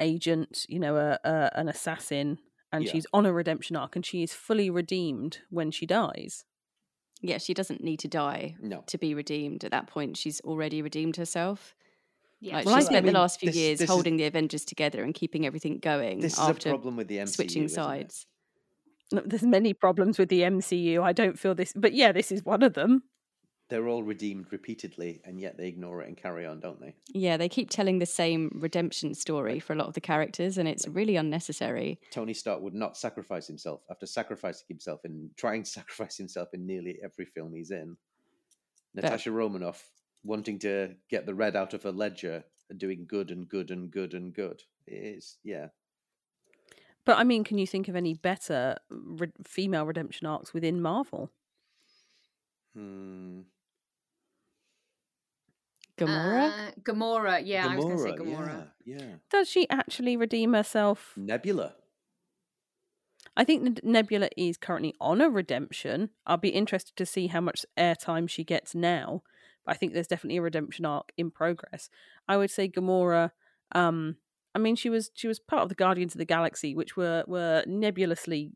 [0.00, 2.38] agent, you know, a, a an assassin,
[2.72, 2.92] and Yeah.
[2.92, 6.44] she's on a redemption arc, and she is fully redeemed when she dies.
[7.20, 8.82] yeah, she doesn't need to die No.
[8.86, 9.64] to be redeemed.
[9.64, 11.74] At that point, she's already redeemed herself.
[12.44, 13.90] Yeah Like Well, I she think- spent I the last few this- years this is-
[13.94, 17.18] holding the Avengers together and keeping everything going This is after a problem with the
[17.18, 17.28] MCU.
[17.34, 18.26] switching sides.
[19.12, 21.02] Look, There's many problems with the MCU.
[21.02, 23.04] I don't feel this, but yeah, this is one of them.
[23.70, 26.94] They're all redeemed repeatedly, and yet they ignore it and carry on, don't they?
[27.14, 30.68] Yeah, they keep telling the same redemption story for a lot of the characters, and
[30.68, 31.98] it's really unnecessary.
[32.10, 36.66] Tony Stark would not sacrifice himself after sacrificing himself and trying to sacrifice himself in
[36.66, 37.96] nearly every film he's in.
[38.94, 39.88] Natasha Romanoff
[40.24, 43.90] wanting to get the red out of her ledger and doing good and good and
[43.90, 44.62] good and good.
[44.86, 45.68] It's yeah.
[47.04, 51.30] But I mean, can you think of any better re- female redemption arcs within Marvel?
[52.74, 53.40] Hmm.
[55.96, 56.50] Gamora.
[56.50, 57.42] Uh, Gamora.
[57.44, 58.68] Yeah, I was going to say Gamora, Gamora.
[58.84, 59.14] Yeah, yeah.
[59.30, 61.12] Does she actually redeem herself?
[61.16, 61.74] Nebula.
[63.36, 66.10] I think Nebula is currently on a redemption.
[66.26, 69.22] I'll be interested to see how much airtime she gets now.
[69.64, 71.88] But I think there's definitely a redemption arc in progress.
[72.28, 73.30] I would say Gamora.
[73.72, 74.16] Um,
[74.54, 77.24] I mean, she was she was part of the Guardians of the Galaxy, which were
[77.26, 78.52] were nebulously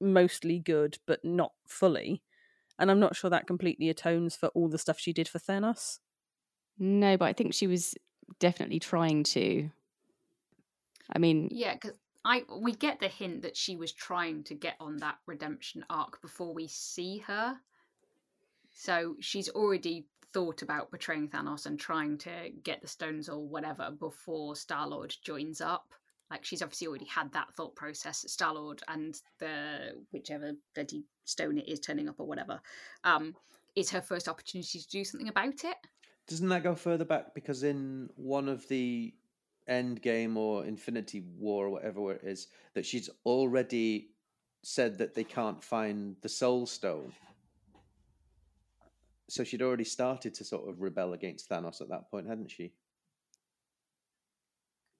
[0.00, 2.22] mostly good, but not fully.
[2.78, 5.98] And I'm not sure that completely atones for all the stuff she did for Thanos.
[6.78, 7.94] No, but I think she was
[8.38, 9.70] definitely trying to.
[11.14, 14.76] I mean, Yeah, because I we get the hint that she was trying to get
[14.80, 17.58] on that redemption arc before we see her.
[18.72, 23.90] So she's already thought about betraying Thanos and trying to get the stones or whatever
[23.90, 25.92] before Star Lord joins up.
[26.30, 28.24] Like she's obviously already had that thought process.
[28.28, 32.60] Star Lord and the whichever bloody stone it is turning up or whatever,
[33.04, 33.34] um,
[33.74, 35.76] is her first opportunity to do something about it.
[36.28, 37.34] Doesn't that go further back?
[37.34, 39.12] Because in one of the
[39.66, 44.10] End Game or Infinity War or whatever it is, that she's already
[44.62, 47.12] said that they can't find the Soul Stone.
[49.30, 52.72] So she'd already started to sort of rebel against Thanos at that point, hadn't she?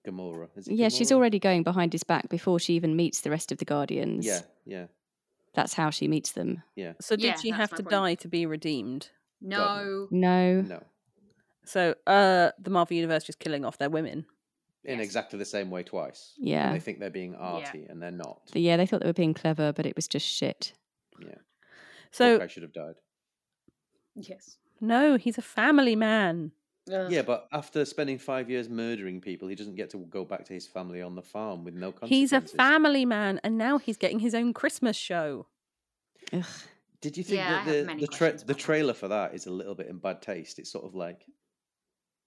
[0.06, 0.48] Gamora.
[0.56, 3.52] Is it yeah, she's already going behind his back before she even meets the rest
[3.52, 4.24] of the Guardians.
[4.24, 4.86] Yeah, yeah,
[5.54, 6.62] That's how she meets them.
[6.76, 6.92] yeah.
[7.00, 7.90] So did Yeah, she have to point.
[7.90, 9.10] die to be redeemed?
[9.42, 10.62] No, No.
[10.62, 10.82] No.
[11.64, 14.26] So uh the Marvel Universe just killing off their women.
[14.84, 15.06] In Yes.
[15.08, 16.32] exactly the same way twice.
[16.38, 16.72] And Yeah.
[16.72, 18.40] they think they're being arty and they're not.
[18.54, 20.72] Yeah, they thought they were being clever, but it was just shit.
[21.20, 21.34] Yeah.
[22.10, 22.94] So Hawkeye should have died.
[24.14, 24.56] Yes.
[24.80, 26.52] no, he's a family man.
[26.92, 27.10] Ugh.
[27.12, 30.52] Yeah, but after spending five years murdering people, he doesn't get to go back to
[30.52, 34.18] his family on the farm with no He's a family man, and now he's getting
[34.18, 35.46] his own Christmas show.
[36.32, 36.44] Ugh.
[37.00, 39.74] Did you think Yeah, that the the, tra- the trailer for that is a little
[39.74, 40.58] bit in bad taste?
[40.58, 41.24] It's sort of like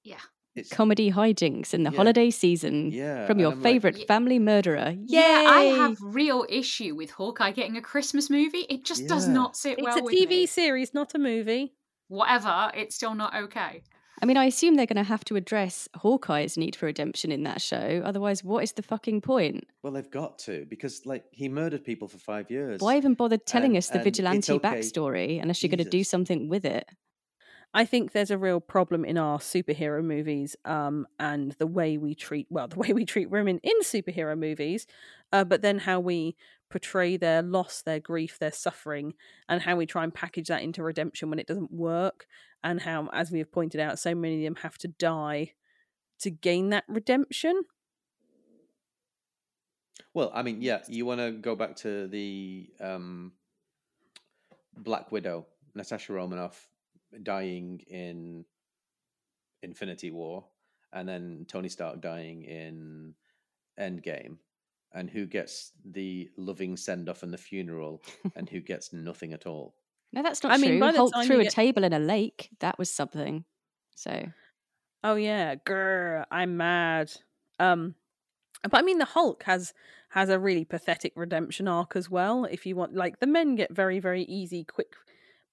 [0.03, 0.21] Yeah.
[0.55, 1.97] It's Comedy hijinks in the Yeah.
[1.97, 4.89] holiday season yeah from your I'm like, favorite family murderer.
[4.91, 5.03] Yay!
[5.19, 8.65] Yeah, I have real issue with Hawkeye getting a Christmas movie.
[8.69, 10.45] It just does not sit It's well It's a with TV me.
[10.45, 11.73] series, not a movie.
[12.07, 13.81] Whatever, it's still not okay.
[14.21, 17.43] I mean, I assume they're going to have to address Hawkeye's need for redemption in
[17.43, 18.01] that show.
[18.05, 19.65] Otherwise, what is the fucking point?
[19.81, 22.79] Well, they've got to because like he murdered people for five years.
[22.79, 24.69] Why even bother telling And- us the vigilante okay.
[24.69, 26.87] backstory unless you're going to do something with it?
[27.75, 32.13] I think there's a real problem in our superhero movies um, and the way we
[32.13, 34.85] treat, well, the way we treat women in superhero movies,
[35.31, 36.35] uh, but then how we
[36.69, 39.13] portray their loss, their grief, their suffering,
[39.49, 42.27] and how we try and package that into redemption when it doesn't work.
[42.63, 45.53] And how, as we have pointed out, so many of them have to die
[46.19, 47.63] to gain that redemption.
[50.13, 53.33] Well, I mean, yeah, you want to go back to the um,
[54.77, 55.45] Black Widow,
[55.75, 56.69] Natasha Romanoff
[57.21, 58.45] dying in
[59.61, 60.45] Infinity War,
[60.91, 63.13] and then Tony Stark dying in
[63.79, 64.37] Endgame,
[64.93, 68.01] and who gets the loving send off and the funeral,
[68.35, 69.75] and who gets nothing at all.
[70.11, 70.79] No, that's not I mean, true.
[70.79, 72.49] by the Hulk time threw you a get- table in a lake.
[72.59, 73.45] That was something.
[73.95, 74.25] So
[75.03, 77.11] Oh yeah, grr, I'm mad.
[77.59, 77.95] Um,
[78.63, 79.73] but I mean, the Hulk has
[80.09, 82.45] has a really pathetic redemption arc as well.
[82.45, 84.93] If you want, like, the men get very very easy, quick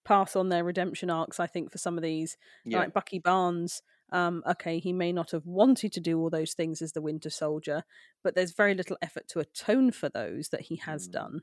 [0.04, 1.40] pass on their redemption arcs.
[1.40, 3.82] I think for some of these, Yeah, like Bucky Barnes.
[4.12, 7.30] Um, okay, he may not have wanted to do all those things as the Winter
[7.30, 7.84] Soldier,
[8.24, 11.12] but there's very little effort to atone for those that he has Mm.
[11.12, 11.42] done.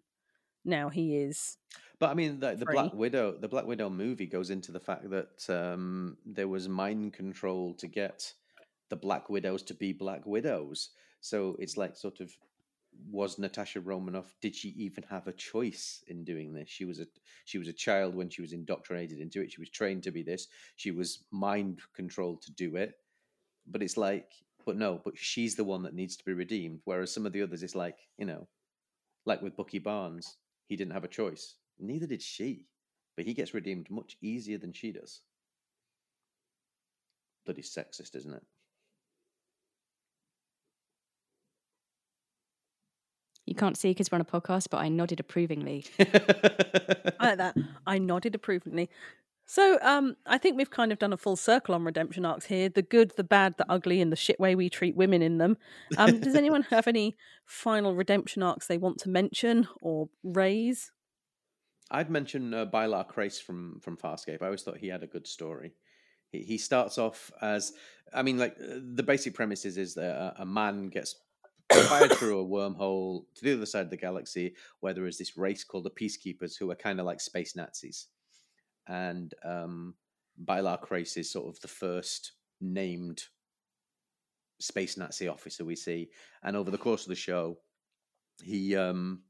[0.66, 1.58] Now he is
[2.00, 2.94] but I mean, the, the Black.
[2.94, 7.74] Widow, the Black Widow movie goes into the fact that um, there was mind control
[7.76, 8.34] to get
[8.90, 10.90] the Black Widows to be Black Widows.
[11.22, 12.32] So it's like sort of
[13.10, 14.36] was Natasha Romanoff?
[14.42, 16.70] Did she even have a choice in doing this?
[16.70, 17.08] She was a
[17.46, 19.52] she was a child when she was indoctrinated into it.
[19.52, 20.48] She was trained to be this.
[20.76, 22.96] She was mind controlled to do it.
[23.68, 24.32] But it's like,
[24.66, 26.82] but no, but she's the one that needs to be redeemed.
[26.86, 28.48] Whereas some of the others, it's like you know,
[29.26, 30.38] like with Bucky Barnes,
[30.68, 31.56] he didn't have a choice.
[31.80, 32.66] Neither did she.
[33.16, 35.22] But he gets redeemed much easier than she does.
[37.46, 38.44] Bloody sexist, isn't it?
[43.58, 45.86] Can't see because we're on a podcast, but I nodded approvingly.
[46.00, 47.56] I like that.
[47.86, 48.90] I nodded approvingly.
[49.50, 52.68] So, um, I think we've kind of done a full circle on redemption arcs here:
[52.68, 55.58] the good, the bad, the ugly, and the shit way we treat women in them.
[55.98, 60.92] Um, does anyone have any final redemption arcs they want to mention or raise?
[61.90, 64.42] I'd mention uh, Bialar Crais from from Farscape.
[64.42, 65.76] I always thought he had a good story.
[66.30, 67.72] He he starts off as,
[68.14, 71.16] I mean, like uh, the basic premise is is that a, a man gets
[71.72, 75.38] fired through a wormhole to the other side of the galaxy, where there is this
[75.38, 78.08] race called the Peacekeepers, who are kind of like space Nazis,
[78.88, 79.96] and um,
[80.44, 83.24] Bialar Crais is sort of the first named
[84.60, 86.10] space Nazi officer we see,
[86.44, 87.58] and over the course of the show,
[88.44, 89.22] he um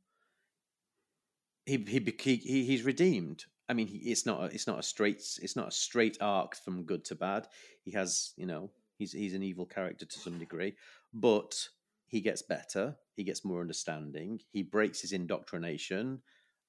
[1.65, 3.45] he he he, he he's redeemed.
[3.69, 6.55] I mean, he, it's not a, it's not a straight it's not a straight arc
[6.55, 7.47] from good to bad.
[7.83, 10.75] He has you know he's he's an evil character to some degree,
[11.13, 11.67] but
[12.07, 12.97] he gets better.
[13.15, 14.41] He gets more understanding.
[14.51, 16.23] He breaks his indoctrination,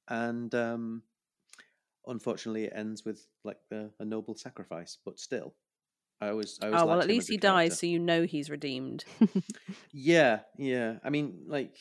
[0.08, 1.04] and um,
[2.06, 4.98] unfortunately, it ends with like a, a noble sacrifice.
[5.04, 5.56] But still,
[6.20, 7.38] I always, I always Oh well, at least he character.
[7.38, 9.04] dies, so you know he's redeemed.
[9.92, 10.98] Yeah, yeah.
[11.02, 11.76] I mean, like,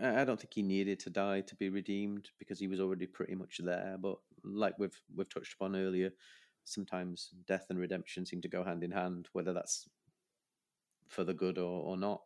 [0.00, 3.06] I I don't think he needed to die to be redeemed because he was already
[3.06, 3.96] pretty much there.
[3.98, 6.12] But like we've we've touched upon earlier,
[6.64, 9.88] sometimes death and redemption seem to go hand in hand, whether that's
[11.08, 12.22] for the good or, or not.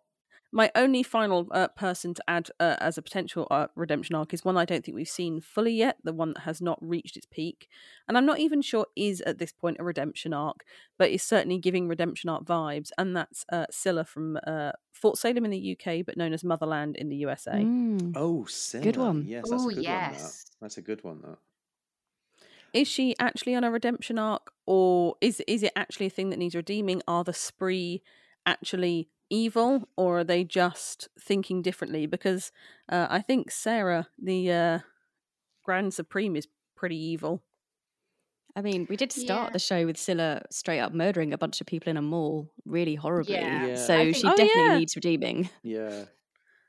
[0.57, 4.43] My only final uh, person to add uh, as a potential uh, redemption arc is
[4.43, 7.27] one I don't think we've seen fully yet, the one that has not reached its
[7.31, 7.69] peak.
[8.09, 10.65] And I'm not even sure is at this point a redemption arc,
[10.99, 12.91] but is certainly giving redemption arc vibes.
[12.97, 16.97] And that's uh, Scylla from uh, Fort Salem in the UK, but known as Motherland
[16.97, 17.53] in the USA.
[17.53, 18.15] Mm.
[18.17, 18.93] Oh, Scylla.
[18.99, 19.25] one.
[19.27, 19.85] Yes, that's Oh, a good one.
[19.85, 20.13] That.
[20.15, 20.47] yes.
[20.63, 21.21] That's a good one.
[21.21, 21.37] That.
[22.73, 26.39] Is she actually on a redemption arc, or is is it actually a thing that
[26.39, 27.03] needs redeeming?
[27.07, 28.03] Are the spree
[28.47, 32.07] actually evil, or are they just thinking differently?
[32.07, 32.53] Because
[32.89, 34.79] uh, I think Sarah, the uh,
[35.65, 37.43] Grand Supreme, is pretty evil.
[38.55, 39.53] I mean, we did start Yeah.
[39.53, 42.95] the show with Scylla straight up murdering a bunch of people in a mall really
[42.95, 43.35] horribly.
[43.35, 43.67] Yeah.
[43.67, 43.75] Yeah.
[43.77, 44.79] So I she think- Oh, definitely yeah.
[44.79, 45.51] needs redeeming.
[45.63, 46.05] Yeah.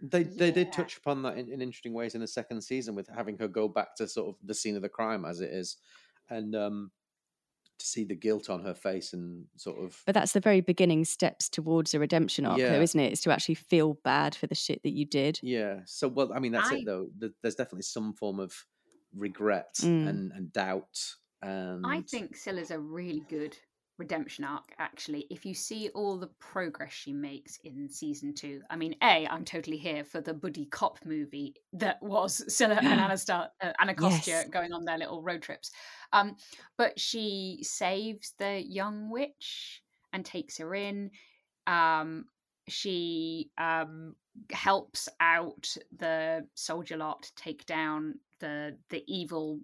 [0.01, 3.07] They they did touch upon that in, in interesting ways in the second season with
[3.07, 5.77] having her go back to sort of the scene of the crime as it is,
[6.29, 6.91] and um,
[7.79, 11.05] to see the guilt on her face and sort of But that's the very beginning
[11.05, 12.69] steps towards a redemption arc, Yeah.
[12.73, 13.11] though, isn't it?
[13.11, 15.39] It's to actually feel bad for the shit that you did.
[15.43, 15.81] yeah.
[15.85, 17.07] So well, I mean that's I- it though.
[17.41, 18.53] There's definitely some form of
[19.15, 20.07] regret Mm.
[20.09, 20.97] and and doubt
[21.41, 23.55] and I think Scylla's a really good
[23.97, 25.25] redemption arc, actually.
[25.29, 29.43] If you see all the progress she makes in season two, I mean, A, I'm
[29.45, 34.49] totally here for the buddy cop movie that was Scylla and Anastar- uh, Anacostia Yes.
[34.49, 35.71] going on their little road trips.
[36.13, 36.35] Um,
[36.77, 39.81] but she saves the young witch
[40.13, 41.11] and takes her in.
[41.65, 42.25] Um,
[42.69, 44.15] she um,
[44.51, 49.59] helps out the soldier lot take down the the evil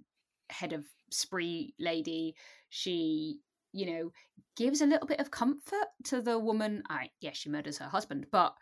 [0.49, 2.33] head of spree lady
[2.69, 3.39] she
[3.73, 4.11] you know
[4.55, 8.25] gives a little bit of comfort to the woman i yeah she murders her husband
[8.31, 8.53] but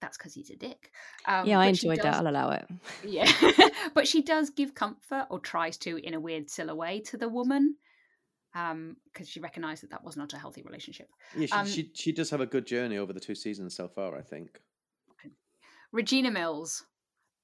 [0.00, 0.90] that's because he's a dick
[1.26, 2.14] um, yeah, I but she enjoyed that.
[2.16, 2.66] I'll allow it.
[3.04, 3.30] yeah
[3.94, 7.28] but she does give comfort or tries to in a weird silly way to the
[7.28, 7.76] woman
[8.54, 11.90] um because she recognized that that was not a healthy relationship yeah, she, um, she
[11.94, 14.16] she does have a good journey over the two seasons so far.
[14.18, 14.60] I think.
[15.92, 16.84] regina mills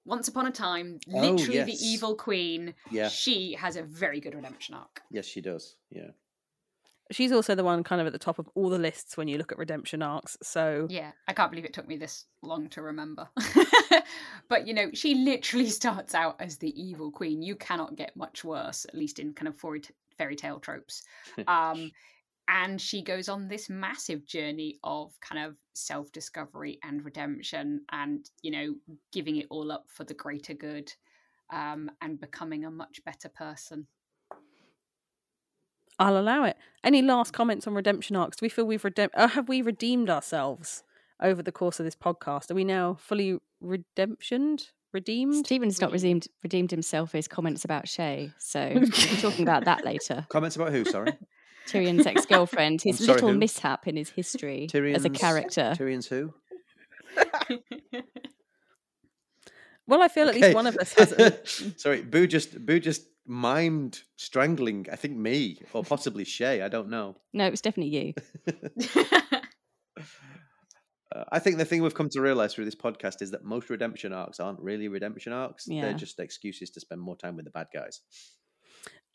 [0.05, 3.09] once upon a time Oh, literally the evil queen Yeah.
[3.09, 5.77] she has a very good redemption arc Yes, she does.
[5.91, 6.11] Yeah.
[7.11, 9.39] She's also the one kind of at the top of all the lists when you
[9.39, 10.37] look at redemption arcs.
[10.43, 13.29] So Yeah, I can't believe it took me this long to remember.
[14.49, 17.43] but you know, she literally starts out as the evil queen.
[17.43, 19.83] You cannot get much worse, at least in kind of fairy,
[20.17, 21.03] fairy tale tropes.
[21.47, 21.91] Um,
[22.49, 28.29] and she goes on this massive journey of kind of self discovery and redemption, and
[28.43, 28.75] you know,
[29.13, 30.91] giving it all up for the greater good,
[31.51, 33.87] um, and becoming a much better person.
[35.99, 36.57] I'll allow it.
[36.85, 38.37] Any last comments on redemption arcs?
[38.37, 39.11] Do we feel we've redeemed?
[39.15, 40.83] Uh, have we redeemed ourselves
[41.21, 42.51] over the course of this podcast?
[42.51, 44.69] Are we now fully redemptioned?
[44.93, 45.45] Redeemed?
[45.45, 46.25] Steven's not Redeemed.
[46.25, 50.25] redeemed, redeemed himself for his comments about Shae, so we'll be talking about that later.
[50.31, 50.85] Comments about who?
[50.87, 51.13] Sorry.
[51.69, 53.39] Tyrion's ex girlfriend, his sorry, little who?
[53.39, 55.75] mishap in his history as a character.
[55.77, 56.33] Tyrion's who?
[59.89, 61.13] Well, I feel at least one of us has.
[61.13, 61.47] A,
[61.79, 64.87] Sorry, Boo just Boo just mimed strangling.
[64.93, 66.63] I think me or possibly Shae.
[66.63, 67.17] I don't know.
[67.33, 68.15] No, it was definitely you.
[71.15, 73.71] Uh, I think the thing we've come to realize through this podcast is that most
[73.71, 75.65] redemption arcs aren't really redemption arcs.
[75.67, 75.81] Yeah.
[75.81, 78.03] They're just excuses to spend more time with the bad guys.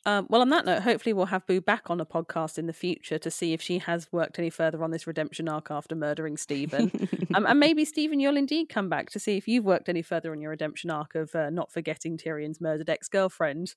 [0.05, 2.73] Um, well, on that note, hopefully we'll have Boo back on a podcast in the
[2.73, 6.35] future to see if she has worked any further on this redemption arc after murdering
[6.35, 6.91] Steven.
[7.35, 10.31] um, and maybe Steven, you'll indeed come back to see if you've worked any further
[10.33, 13.75] on your redemption arc of uh, not forgetting Tyrion's murdered ex-girlfriend.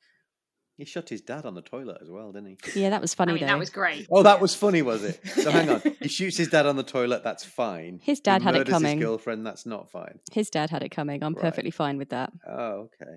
[0.79, 2.83] He shot his dad on the toilet as well, didn't he?
[2.83, 3.47] yeah, that was I funny mean, though.
[3.47, 4.07] that was great.
[4.11, 5.21] Oh, that was funny, was it?
[5.27, 5.81] So hang on.
[6.03, 7.23] He shoots his dad on the toilet.
[7.25, 7.99] That's fine.
[8.03, 8.99] His He dad had it coming.
[8.99, 9.47] His girlfriend.
[9.47, 10.19] That's not fine.
[10.33, 11.23] His dad had it coming.
[11.23, 11.41] I'm Right.
[11.43, 12.31] perfectly fine with that.
[12.47, 13.13] Oh, okay.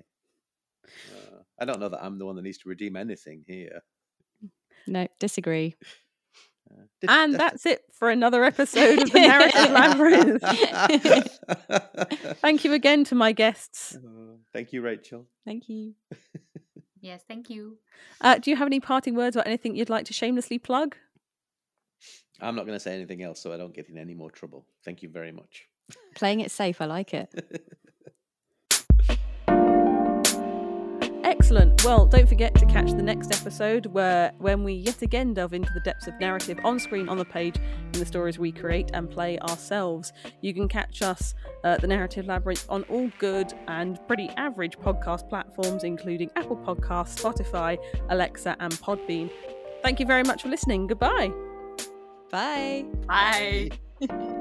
[1.12, 1.29] Uh,
[1.60, 3.82] I don't know that I'm the one that needs to redeem anything here.
[4.86, 5.76] No, disagree.
[6.70, 10.42] Uh, did- And that's it for another episode of the Narrative Labyrinth.
[12.40, 13.96] Thank you again to my guests.
[13.96, 15.26] Uh, Thank you, Rachel.
[15.44, 15.94] Thank you.
[17.02, 17.78] Yes, thank you.
[18.20, 20.96] Uh, do you have any parting words or anything you'd like to shamelessly plug?
[22.42, 24.66] I'm not going to say anything else so I don't get in any more trouble.
[24.84, 25.64] Thank you very much.
[26.14, 27.32] Playing it safe, I like it.
[31.50, 31.84] Excellent.
[31.84, 35.72] Well, don't forget to catch the next episode where when we yet again delve into
[35.74, 37.56] the depths of narrative on screen, on the page,
[37.92, 40.12] in the stories we create and play ourselves.
[40.42, 45.28] You can catch us at the Narrative Labyrinth on all good and pretty average podcast
[45.28, 47.78] platforms, including Apple Podcasts, Spotify,
[48.10, 49.28] Alexa, and Podbean.
[49.82, 50.86] Thank you very much for listening.
[50.86, 51.32] Goodbye.
[52.30, 52.86] Bye.
[53.08, 53.70] Bye.